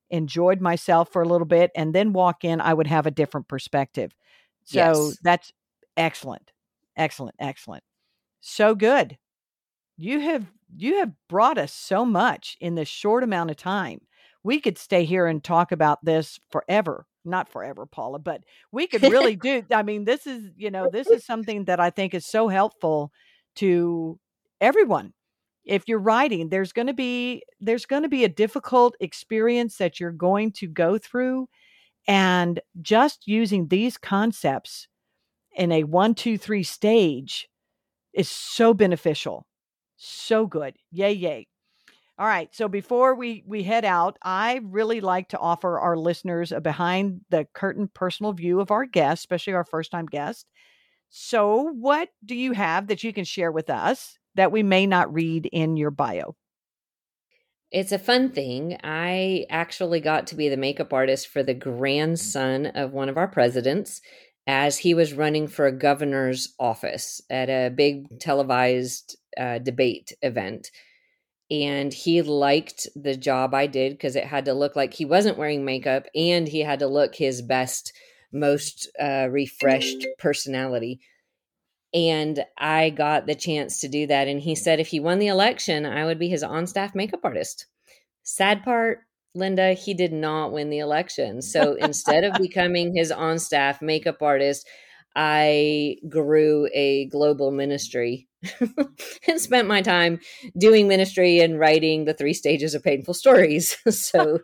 enjoyed 0.09 0.61
myself 0.61 1.11
for 1.11 1.21
a 1.21 1.27
little 1.27 1.47
bit, 1.47 1.69
and 1.75 1.93
then 1.93 2.13
walk 2.13 2.43
in, 2.43 2.61
I 2.61 2.73
would 2.73 2.87
have 2.87 3.05
a 3.05 3.11
different 3.11 3.47
perspective. 3.47 4.15
So 4.63 4.77
yes. 4.77 5.17
that's 5.21 5.51
excellent. 5.97 6.51
Excellent. 6.95 7.35
Excellent. 7.39 7.83
So 8.41 8.75
good. 8.75 9.17
You 9.97 10.19
have 10.19 10.45
you 10.75 10.99
have 10.99 11.11
brought 11.29 11.57
us 11.57 11.73
so 11.73 12.05
much 12.05 12.57
in 12.59 12.75
this 12.75 12.87
short 12.87 13.23
amount 13.23 13.51
of 13.51 13.57
time. 13.57 14.01
We 14.43 14.59
could 14.59 14.77
stay 14.77 15.05
here 15.05 15.27
and 15.27 15.43
talk 15.43 15.71
about 15.71 16.03
this 16.03 16.39
forever. 16.51 17.05
Not 17.25 17.49
forever, 17.49 17.85
Paula, 17.85 18.19
but 18.19 18.41
we 18.71 18.87
could 18.87 19.01
really 19.01 19.35
do. 19.41 19.63
I 19.71 19.83
mean, 19.83 20.05
this 20.05 20.25
is, 20.25 20.51
you 20.55 20.71
know, 20.71 20.89
this 20.89 21.07
is 21.07 21.25
something 21.25 21.65
that 21.65 21.79
I 21.79 21.89
think 21.89 22.13
is 22.13 22.25
so 22.25 22.47
helpful 22.47 23.11
to 23.55 24.19
everyone. 24.61 25.13
If 25.65 25.83
you're 25.87 25.99
writing, 25.99 26.47
there's 26.47 26.71
going 26.71 26.87
to 26.87 26.93
be 26.93 27.43
there's 27.59 27.85
going 27.85 28.03
to 28.03 28.09
be 28.09 28.23
a 28.23 28.29
difficult 28.29 28.95
experience 29.01 29.77
that 29.77 29.99
you're 29.99 30.11
going 30.11 30.53
to 30.53 30.67
go 30.67 30.97
through 30.97 31.49
and 32.07 32.61
just 32.81 33.27
using 33.27 33.67
these 33.67 33.97
concepts 33.97 34.87
in 35.57 35.71
a 35.71 35.83
one, 35.83 36.15
two, 36.15 36.37
three 36.37 36.63
stage 36.63 37.49
is 38.13 38.29
so 38.29 38.73
beneficial 38.73 39.47
so 39.97 40.45
good. 40.45 40.75
Yay, 40.91 41.13
yay. 41.13 41.47
All 42.19 42.25
right. 42.25 42.49
So 42.55 42.67
before 42.67 43.15
we 43.15 43.43
we 43.45 43.63
head 43.63 43.85
out, 43.85 44.17
I 44.23 44.61
really 44.63 45.01
like 45.01 45.29
to 45.29 45.37
offer 45.37 45.79
our 45.79 45.97
listeners 45.97 46.51
a 46.51 46.61
behind 46.61 47.21
the 47.29 47.47
curtain 47.53 47.89
personal 47.93 48.33
view 48.33 48.59
of 48.59 48.71
our 48.71 48.85
guests, 48.85 49.23
especially 49.23 49.53
our 49.53 49.65
first 49.65 49.91
time 49.91 50.07
guest. 50.07 50.47
So, 51.09 51.71
what 51.73 52.09
do 52.25 52.35
you 52.35 52.53
have 52.53 52.87
that 52.87 53.03
you 53.03 53.13
can 53.13 53.23
share 53.23 53.51
with 53.51 53.69
us 53.69 54.17
that 54.35 54.51
we 54.51 54.63
may 54.63 54.87
not 54.87 55.13
read 55.13 55.45
in 55.45 55.77
your 55.77 55.91
bio? 55.91 56.35
It's 57.71 57.91
a 57.91 57.99
fun 57.99 58.31
thing. 58.31 58.77
I 58.83 59.45
actually 59.49 59.99
got 59.99 60.27
to 60.27 60.35
be 60.35 60.49
the 60.49 60.57
makeup 60.57 60.93
artist 60.93 61.27
for 61.27 61.43
the 61.43 61.53
grandson 61.53 62.67
of 62.67 62.93
one 62.93 63.09
of 63.09 63.17
our 63.17 63.27
presidents 63.27 64.01
as 64.47 64.77
he 64.77 64.93
was 64.93 65.13
running 65.13 65.47
for 65.47 65.67
a 65.67 65.71
governor's 65.77 66.53
office 66.57 67.21
at 67.29 67.49
a 67.49 67.69
big 67.69 68.19
televised 68.19 69.17
uh, 69.37 69.59
debate 69.59 70.13
event. 70.21 70.71
And 71.51 71.93
he 71.93 72.21
liked 72.21 72.87
the 72.95 73.15
job 73.15 73.53
I 73.53 73.67
did 73.67 73.93
because 73.93 74.15
it 74.15 74.25
had 74.25 74.45
to 74.45 74.53
look 74.53 74.75
like 74.75 74.93
he 74.93 75.05
wasn't 75.05 75.37
wearing 75.37 75.65
makeup 75.65 76.05
and 76.15 76.47
he 76.47 76.61
had 76.61 76.79
to 76.79 76.87
look 76.87 77.15
his 77.15 77.41
best, 77.41 77.93
most 78.31 78.89
uh, 78.99 79.27
refreshed 79.29 80.07
personality. 80.17 80.99
And 81.93 82.43
I 82.57 82.89
got 82.89 83.27
the 83.27 83.35
chance 83.35 83.79
to 83.81 83.87
do 83.87 84.07
that. 84.07 84.27
And 84.27 84.41
he 84.41 84.55
said 84.55 84.79
if 84.79 84.87
he 84.87 84.99
won 84.99 85.19
the 85.19 85.27
election, 85.27 85.85
I 85.85 86.05
would 86.05 86.19
be 86.19 86.29
his 86.29 86.43
on 86.43 86.67
staff 86.67 86.95
makeup 86.95 87.21
artist. 87.23 87.65
Sad 88.23 88.63
part, 88.63 88.99
Linda, 89.37 89.73
he 89.73 89.93
did 89.93 90.11
not 90.11 90.51
win 90.51 90.69
the 90.69 90.79
election. 90.79 91.41
So 91.57 91.73
instead 91.73 92.23
of 92.23 92.33
becoming 92.37 92.95
his 92.95 93.11
on 93.11 93.39
staff 93.39 93.81
makeup 93.81 94.21
artist, 94.21 94.67
I 95.15 95.95
grew 96.07 96.69
a 96.73 97.05
global 97.07 97.49
ministry 97.49 98.27
and 99.27 99.41
spent 99.41 99.67
my 99.67 99.81
time 99.81 100.19
doing 100.55 100.87
ministry 100.87 101.39
and 101.39 101.57
writing 101.57 102.05
the 102.05 102.13
three 102.13 102.33
stages 102.33 102.75
of 102.75 102.83
painful 102.83 103.15
stories. 103.15 103.75
so 103.89 104.39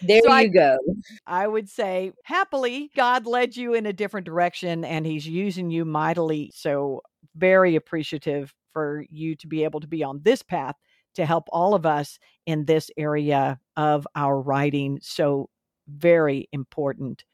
there 0.00 0.22
so 0.22 0.28
you 0.28 0.34
I, 0.34 0.46
go. 0.46 0.78
I 1.26 1.46
would 1.46 1.68
say 1.68 2.12
happily, 2.24 2.90
God 2.96 3.26
led 3.26 3.56
you 3.56 3.74
in 3.74 3.84
a 3.84 3.92
different 3.92 4.24
direction 4.24 4.84
and 4.84 5.04
he's 5.04 5.26
using 5.26 5.70
you 5.70 5.84
mightily. 5.84 6.50
So 6.54 7.02
very 7.36 7.76
appreciative 7.76 8.54
for 8.72 9.04
you 9.10 9.36
to 9.36 9.46
be 9.46 9.64
able 9.64 9.80
to 9.80 9.88
be 9.88 10.02
on 10.02 10.20
this 10.22 10.42
path 10.42 10.76
to 11.14 11.26
help 11.26 11.44
all 11.48 11.74
of 11.74 11.86
us 11.86 12.18
in 12.46 12.64
this 12.64 12.90
area 12.96 13.58
of 13.76 14.06
our 14.14 14.40
writing. 14.40 14.98
So, 15.02 15.48
very 15.88 16.48
important. 16.52 17.24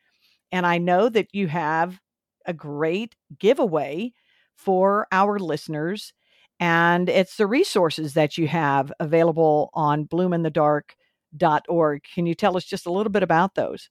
And 0.53 0.67
I 0.67 0.79
know 0.79 1.09
that 1.09 1.29
you 1.33 1.47
have 1.49 2.01
a 2.47 2.53
great 2.53 3.15
giveaway 3.39 4.13
for 4.57 5.07
our 5.13 5.39
listeners. 5.39 6.13
And 6.59 7.09
it's 7.09 7.37
the 7.37 7.47
resources 7.47 8.15
that 8.15 8.37
you 8.37 8.49
have 8.49 8.93
available 9.01 9.71
on 9.73 10.07
bloominthedark.org. 10.07 12.03
Can 12.15 12.27
you 12.27 12.35
tell 12.35 12.57
us 12.57 12.65
just 12.65 12.87
a 12.87 12.93
little 12.93 13.13
bit 13.13 13.23
about 13.23 13.55
those? 13.55 13.89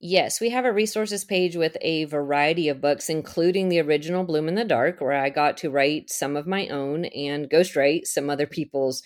Yes, 0.00 0.40
we 0.40 0.50
have 0.50 0.66
a 0.66 0.72
resources 0.72 1.24
page 1.24 1.56
with 1.56 1.78
a 1.80 2.04
variety 2.04 2.68
of 2.68 2.80
books, 2.80 3.08
including 3.08 3.68
the 3.68 3.80
original 3.80 4.22
Bloom 4.22 4.48
in 4.48 4.54
the 4.54 4.64
Dark, 4.64 5.00
where 5.00 5.12
I 5.12 5.30
got 5.30 5.56
to 5.58 5.70
write 5.70 6.10
some 6.10 6.36
of 6.36 6.46
my 6.46 6.68
own 6.68 7.06
and 7.06 7.48
ghostwrite 7.48 8.06
some 8.06 8.28
other 8.28 8.46
people's 8.46 9.02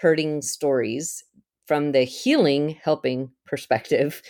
hurting 0.00 0.42
stories 0.42 1.24
from 1.66 1.92
the 1.92 2.02
healing 2.02 2.78
helping 2.82 3.30
perspective. 3.46 4.22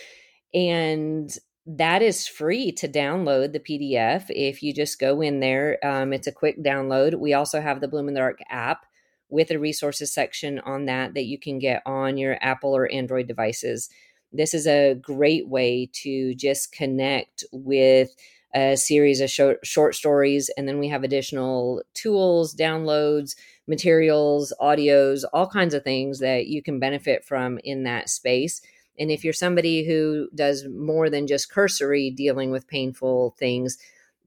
And 0.53 1.31
that 1.65 2.01
is 2.01 2.27
free 2.27 2.71
to 2.73 2.87
download 2.87 3.53
the 3.53 3.59
PDF 3.59 4.25
if 4.29 4.61
you 4.61 4.73
just 4.73 4.99
go 4.99 5.21
in 5.21 5.39
there. 5.39 5.77
Um, 5.83 6.11
it's 6.13 6.27
a 6.27 6.31
quick 6.31 6.61
download. 6.63 7.19
We 7.19 7.33
also 7.33 7.61
have 7.61 7.81
the 7.81 7.87
Bloom 7.87 8.07
in 8.07 8.13
the 8.13 8.19
Dark 8.19 8.39
app 8.49 8.85
with 9.29 9.51
a 9.51 9.59
resources 9.59 10.13
section 10.13 10.59
on 10.59 10.85
that 10.85 11.13
that 11.13 11.25
you 11.25 11.39
can 11.39 11.57
get 11.59 11.81
on 11.85 12.17
your 12.17 12.37
Apple 12.41 12.75
or 12.75 12.91
Android 12.91 13.27
devices. 13.27 13.89
This 14.33 14.53
is 14.53 14.67
a 14.67 14.95
great 14.95 15.47
way 15.47 15.89
to 16.03 16.35
just 16.35 16.71
connect 16.71 17.45
with 17.51 18.09
a 18.53 18.75
series 18.75 19.21
of 19.21 19.29
short, 19.29 19.65
short 19.65 19.95
stories. 19.95 20.49
And 20.57 20.67
then 20.67 20.79
we 20.79 20.89
have 20.89 21.03
additional 21.03 21.81
tools, 21.93 22.53
downloads, 22.53 23.35
materials, 23.67 24.53
audios, 24.59 25.23
all 25.33 25.47
kinds 25.47 25.73
of 25.73 25.83
things 25.83 26.19
that 26.19 26.47
you 26.47 26.61
can 26.61 26.79
benefit 26.79 27.23
from 27.23 27.59
in 27.63 27.83
that 27.83 28.09
space. 28.09 28.61
And 28.99 29.09
if 29.11 29.23
you're 29.23 29.33
somebody 29.33 29.85
who 29.85 30.29
does 30.35 30.67
more 30.67 31.09
than 31.09 31.27
just 31.27 31.51
cursory 31.51 32.11
dealing 32.11 32.51
with 32.51 32.67
painful 32.67 33.35
things, 33.37 33.77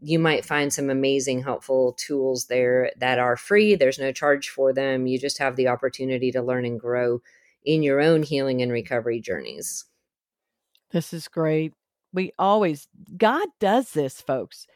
you 0.01 0.19
might 0.19 0.45
find 0.45 0.73
some 0.73 0.91
amazing, 0.91 1.43
helpful 1.43 1.95
tools 1.95 2.47
there 2.47 2.91
that 2.99 3.19
are 3.19 3.37
free. 3.37 3.75
There's 3.75 3.99
no 3.99 4.13
charge 4.13 4.49
for 4.49 4.73
them. 4.73 5.07
You 5.07 5.19
just 5.19 5.39
have 5.39 5.57
the 5.57 5.69
opportunity 5.69 6.31
to 6.33 6.43
learn 6.43 6.65
and 6.65 6.79
grow 6.79 7.21
in 7.65 7.83
your 7.83 8.01
own 8.01 8.23
healing 8.23 8.61
and 8.61 8.71
recovery 8.71 9.21
journeys. 9.21 9.85
This 10.91 11.13
is 11.13 11.29
great. 11.29 11.73
We 12.13 12.33
always, 12.39 12.89
God 13.17 13.49
does 13.59 13.93
this, 13.93 14.21
folks. 14.21 14.67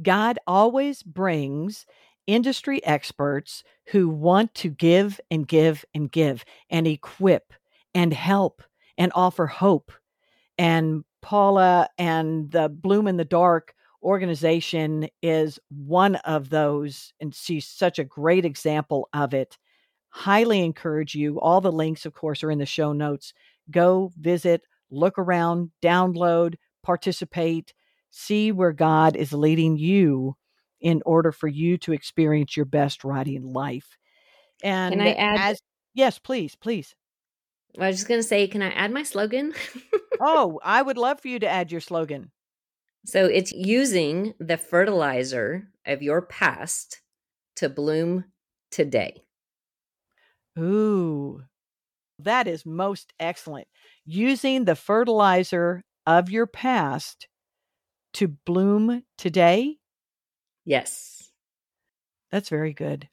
God 0.00 0.38
always 0.46 1.02
brings 1.02 1.86
industry 2.28 2.84
experts 2.84 3.64
who 3.86 4.08
want 4.08 4.54
to 4.54 4.68
give 4.68 5.18
and 5.30 5.48
give 5.48 5.84
and 5.94 6.12
give 6.12 6.44
and 6.70 6.86
equip 6.86 7.52
and 7.94 8.12
help 8.12 8.62
and 8.96 9.10
offer 9.14 9.46
hope. 9.46 9.90
And 10.58 11.04
Paula 11.22 11.88
and 11.98 12.50
the 12.50 12.68
Bloom 12.68 13.08
in 13.08 13.16
the 13.16 13.24
Dark 13.24 13.74
organization 14.02 15.08
is 15.22 15.58
one 15.70 16.16
of 16.16 16.50
those, 16.50 17.12
and 17.18 17.34
she's 17.34 17.66
such 17.66 17.98
a 17.98 18.04
great 18.04 18.44
example 18.44 19.08
of 19.12 19.34
it. 19.34 19.56
Highly 20.10 20.62
encourage 20.62 21.14
you. 21.14 21.40
All 21.40 21.60
the 21.60 21.72
links, 21.72 22.06
of 22.06 22.14
course, 22.14 22.44
are 22.44 22.50
in 22.50 22.58
the 22.58 22.66
show 22.66 22.92
notes. 22.92 23.32
Go 23.70 24.12
visit, 24.18 24.62
look 24.90 25.18
around, 25.18 25.70
download, 25.82 26.56
participate, 26.82 27.72
see 28.10 28.52
where 28.52 28.72
God 28.72 29.16
is 29.16 29.32
leading 29.32 29.76
you 29.76 30.36
in 30.80 31.02
order 31.04 31.32
for 31.32 31.48
you 31.48 31.78
to 31.78 31.92
experience 31.92 32.56
your 32.56 32.66
best 32.66 33.04
writing 33.04 33.52
life. 33.52 33.96
And 34.62 34.94
can 34.94 35.00
I 35.00 35.12
add? 35.12 35.40
As, 35.40 35.62
yes, 35.94 36.18
please, 36.18 36.54
please. 36.54 36.94
I 37.78 37.88
was 37.88 37.96
just 37.96 38.08
going 38.08 38.20
to 38.20 38.26
say, 38.26 38.46
can 38.48 38.62
I 38.62 38.70
add 38.70 38.92
my 38.92 39.02
slogan? 39.02 39.54
oh, 40.20 40.58
I 40.64 40.82
would 40.82 40.98
love 40.98 41.20
for 41.20 41.28
you 41.28 41.38
to 41.38 41.48
add 41.48 41.70
your 41.70 41.80
slogan. 41.80 42.30
So 43.06 43.26
it's 43.26 43.52
using 43.52 44.34
the 44.38 44.56
fertilizer 44.56 45.68
of 45.86 46.02
your 46.02 46.22
past 46.22 47.00
to 47.56 47.68
bloom 47.68 48.24
today. 48.70 49.24
Ooh, 50.58 51.42
that 52.18 52.48
is 52.48 52.66
most 52.66 53.12
excellent. 53.20 53.68
Using 54.04 54.64
the 54.64 54.74
fertilizer 54.74 55.84
of 56.06 56.30
your 56.30 56.46
past 56.46 57.28
to 58.14 58.28
bloom 58.28 59.04
today. 59.16 59.76
Yes. 60.68 61.30
That's 62.30 62.50
very 62.50 62.74
good. 62.74 63.08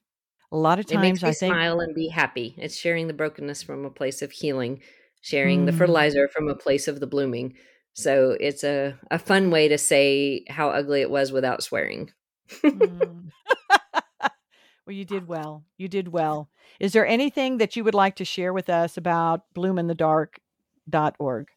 A 0.52 0.58
lot 0.58 0.78
of 0.78 0.84
times 0.84 1.24
I 1.24 1.32
think 1.32 1.54
smile 1.54 1.80
and 1.80 1.94
be 1.94 2.08
happy. 2.08 2.54
It's 2.58 2.76
sharing 2.76 3.06
the 3.06 3.14
brokenness 3.14 3.62
from 3.62 3.86
a 3.86 3.90
place 3.90 4.20
of 4.20 4.30
healing, 4.30 4.82
sharing 5.22 5.62
mm. 5.62 5.66
the 5.66 5.72
fertilizer 5.72 6.28
from 6.28 6.48
a 6.48 6.54
place 6.54 6.86
of 6.86 7.00
the 7.00 7.06
blooming. 7.06 7.54
So 7.94 8.36
it's 8.38 8.62
a, 8.62 8.98
a 9.10 9.18
fun 9.18 9.50
way 9.50 9.68
to 9.68 9.78
say 9.78 10.44
how 10.50 10.68
ugly 10.68 11.00
it 11.00 11.10
was 11.10 11.32
without 11.32 11.62
swearing. 11.62 12.12
mm. 12.62 13.30
Well, 14.86 14.94
you 14.94 15.04
did 15.04 15.26
well. 15.26 15.64
You 15.78 15.88
did 15.88 16.08
well. 16.08 16.48
Is 16.78 16.92
there 16.92 17.04
anything 17.04 17.58
that 17.58 17.74
you 17.74 17.82
would 17.82 17.94
like 17.94 18.14
to 18.16 18.24
share 18.24 18.52
with 18.52 18.70
us 18.70 18.96
about 18.96 19.42
bloominthedark.org? 19.56 21.48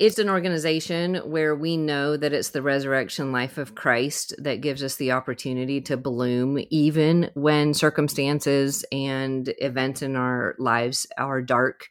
It's 0.00 0.18
an 0.18 0.30
organization 0.30 1.16
where 1.16 1.54
we 1.54 1.76
know 1.76 2.16
that 2.16 2.32
it's 2.32 2.48
the 2.48 2.62
resurrection 2.62 3.32
life 3.32 3.58
of 3.58 3.74
Christ 3.74 4.32
that 4.38 4.62
gives 4.62 4.82
us 4.82 4.96
the 4.96 5.12
opportunity 5.12 5.82
to 5.82 5.98
bloom, 5.98 6.58
even 6.70 7.30
when 7.34 7.74
circumstances 7.74 8.82
and 8.90 9.52
events 9.58 10.00
in 10.00 10.16
our 10.16 10.54
lives 10.58 11.06
are 11.18 11.42
dark 11.42 11.88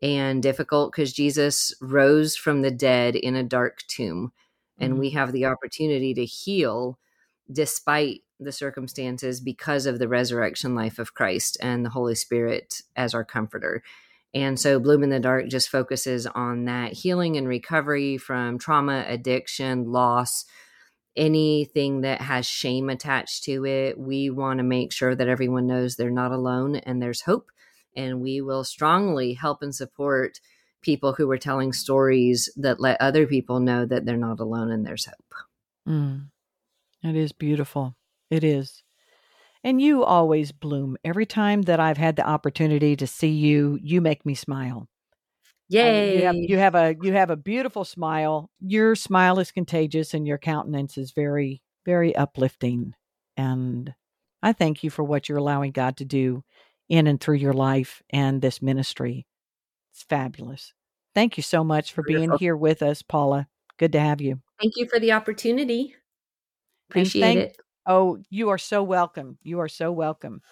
and 0.00 0.40
difficult, 0.40 0.92
because 0.92 1.12
Jesus 1.12 1.74
rose 1.80 2.36
from 2.36 2.62
the 2.62 2.70
dead 2.70 3.16
in 3.16 3.34
a 3.34 3.42
dark 3.42 3.82
tomb. 3.88 4.30
And 4.78 4.92
mm-hmm. 4.92 5.00
we 5.00 5.10
have 5.10 5.32
the 5.32 5.46
opportunity 5.46 6.14
to 6.14 6.24
heal 6.24 7.00
despite 7.50 8.20
the 8.38 8.52
circumstances 8.52 9.40
because 9.40 9.86
of 9.86 9.98
the 9.98 10.06
resurrection 10.06 10.76
life 10.76 11.00
of 11.00 11.14
Christ 11.14 11.58
and 11.60 11.84
the 11.84 11.90
Holy 11.90 12.14
Spirit 12.14 12.82
as 12.94 13.12
our 13.12 13.24
comforter. 13.24 13.82
And 14.32 14.58
so 14.58 14.78
Bloom 14.78 15.02
in 15.02 15.10
the 15.10 15.20
Dark 15.20 15.48
just 15.48 15.68
focuses 15.68 16.26
on 16.26 16.66
that 16.66 16.92
healing 16.92 17.36
and 17.36 17.48
recovery 17.48 18.16
from 18.16 18.58
trauma, 18.58 19.04
addiction, 19.08 19.90
loss, 19.90 20.44
anything 21.16 22.02
that 22.02 22.20
has 22.20 22.46
shame 22.46 22.88
attached 22.88 23.44
to 23.44 23.66
it. 23.66 23.98
We 23.98 24.30
want 24.30 24.58
to 24.58 24.64
make 24.64 24.92
sure 24.92 25.14
that 25.14 25.28
everyone 25.28 25.66
knows 25.66 25.96
they're 25.96 26.10
not 26.10 26.32
alone 26.32 26.76
and 26.76 27.02
there's 27.02 27.22
hope. 27.22 27.50
And 27.96 28.20
we 28.20 28.40
will 28.40 28.62
strongly 28.62 29.34
help 29.34 29.62
and 29.62 29.74
support 29.74 30.38
people 30.80 31.12
who 31.14 31.30
are 31.30 31.38
telling 31.38 31.72
stories 31.72 32.48
that 32.56 32.80
let 32.80 33.00
other 33.00 33.26
people 33.26 33.58
know 33.60 33.84
that 33.84 34.06
they're 34.06 34.16
not 34.16 34.40
alone 34.40 34.70
and 34.70 34.86
there's 34.86 35.06
hope. 35.06 35.34
Mm. 35.88 36.28
It 37.02 37.16
is 37.16 37.32
beautiful. 37.32 37.96
It 38.30 38.44
is. 38.44 38.82
And 39.62 39.80
you 39.80 40.04
always 40.04 40.52
bloom. 40.52 40.96
Every 41.04 41.26
time 41.26 41.62
that 41.62 41.80
I've 41.80 41.98
had 41.98 42.16
the 42.16 42.26
opportunity 42.26 42.96
to 42.96 43.06
see 43.06 43.28
you, 43.28 43.78
you 43.82 44.00
make 44.00 44.24
me 44.24 44.34
smile. 44.34 44.88
Yay. 45.68 46.16
you, 46.16 46.24
have, 46.24 46.34
you 46.34 46.58
have 46.58 46.74
a 46.74 46.96
you 47.00 47.12
have 47.12 47.30
a 47.30 47.36
beautiful 47.36 47.84
smile. 47.84 48.50
Your 48.60 48.96
smile 48.96 49.38
is 49.38 49.52
contagious 49.52 50.14
and 50.14 50.26
your 50.26 50.38
countenance 50.38 50.98
is 50.98 51.12
very 51.12 51.62
very 51.84 52.14
uplifting. 52.16 52.94
And 53.36 53.94
I 54.42 54.52
thank 54.52 54.82
you 54.82 54.90
for 54.90 55.04
what 55.04 55.28
you're 55.28 55.38
allowing 55.38 55.72
God 55.72 55.96
to 55.98 56.04
do 56.04 56.42
in 56.88 57.06
and 57.06 57.20
through 57.20 57.36
your 57.36 57.52
life 57.52 58.02
and 58.10 58.42
this 58.42 58.60
ministry. 58.60 59.26
It's 59.92 60.02
fabulous. 60.02 60.74
Thank 61.14 61.36
you 61.36 61.42
so 61.42 61.64
much 61.64 61.92
for 61.92 62.02
being 62.02 62.36
here 62.38 62.56
with 62.56 62.82
us, 62.82 63.02
Paula. 63.02 63.48
Good 63.78 63.92
to 63.92 64.00
have 64.00 64.20
you. 64.20 64.40
Thank 64.60 64.74
you 64.76 64.86
for 64.88 64.98
the 64.98 65.12
opportunity. 65.12 65.94
Appreciate 66.88 67.22
thank, 67.22 67.38
it. 67.38 67.56
Oh, 67.86 68.18
you 68.28 68.50
are 68.50 68.58
so 68.58 68.82
welcome. 68.82 69.38
You 69.42 69.60
are 69.60 69.68
so 69.68 69.90
welcome. 69.90 70.42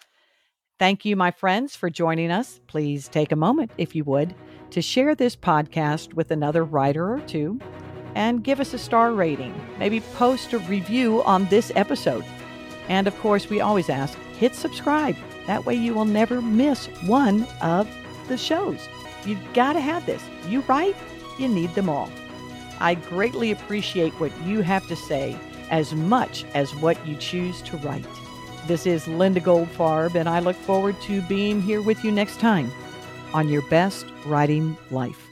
Thank 0.78 1.04
you, 1.04 1.16
my 1.16 1.30
friends, 1.30 1.76
for 1.76 1.90
joining 1.90 2.30
us. 2.30 2.60
Please 2.66 3.08
take 3.08 3.32
a 3.32 3.36
moment, 3.36 3.70
if 3.78 3.94
you 3.94 4.04
would, 4.04 4.34
to 4.70 4.80
share 4.80 5.14
this 5.14 5.36
podcast 5.36 6.14
with 6.14 6.30
another 6.30 6.64
writer 6.64 7.12
or 7.12 7.20
two 7.20 7.60
and 8.14 8.42
give 8.42 8.60
us 8.60 8.74
a 8.74 8.78
star 8.78 9.12
rating. 9.12 9.54
Maybe 9.78 10.00
post 10.00 10.52
a 10.52 10.58
review 10.60 11.22
on 11.24 11.46
this 11.46 11.70
episode. 11.74 12.24
And 12.88 13.06
of 13.06 13.18
course, 13.18 13.50
we 13.50 13.60
always 13.60 13.90
ask 13.90 14.18
hit 14.38 14.54
subscribe. 14.54 15.16
That 15.46 15.66
way, 15.66 15.74
you 15.74 15.94
will 15.94 16.04
never 16.04 16.40
miss 16.40 16.86
one 17.06 17.46
of 17.60 17.88
the 18.28 18.38
shows. 18.38 18.88
You've 19.26 19.52
got 19.52 19.74
to 19.74 19.80
have 19.80 20.06
this. 20.06 20.22
You 20.48 20.60
write, 20.62 20.96
you 21.38 21.48
need 21.48 21.74
them 21.74 21.88
all. 21.88 22.08
I 22.80 22.94
greatly 22.94 23.50
appreciate 23.50 24.12
what 24.14 24.32
you 24.44 24.62
have 24.62 24.86
to 24.88 24.96
say 24.96 25.36
as 25.70 25.94
much 25.94 26.44
as 26.54 26.74
what 26.76 27.06
you 27.06 27.16
choose 27.16 27.62
to 27.62 27.76
write. 27.78 28.06
This 28.66 28.86
is 28.86 29.06
Linda 29.08 29.40
Goldfarb, 29.40 30.14
and 30.14 30.28
I 30.28 30.40
look 30.40 30.56
forward 30.56 31.00
to 31.02 31.22
being 31.22 31.62
here 31.62 31.80
with 31.80 32.04
you 32.04 32.12
next 32.12 32.40
time 32.40 32.70
on 33.32 33.48
Your 33.48 33.62
Best 33.62 34.06
Writing 34.26 34.76
Life. 34.90 35.27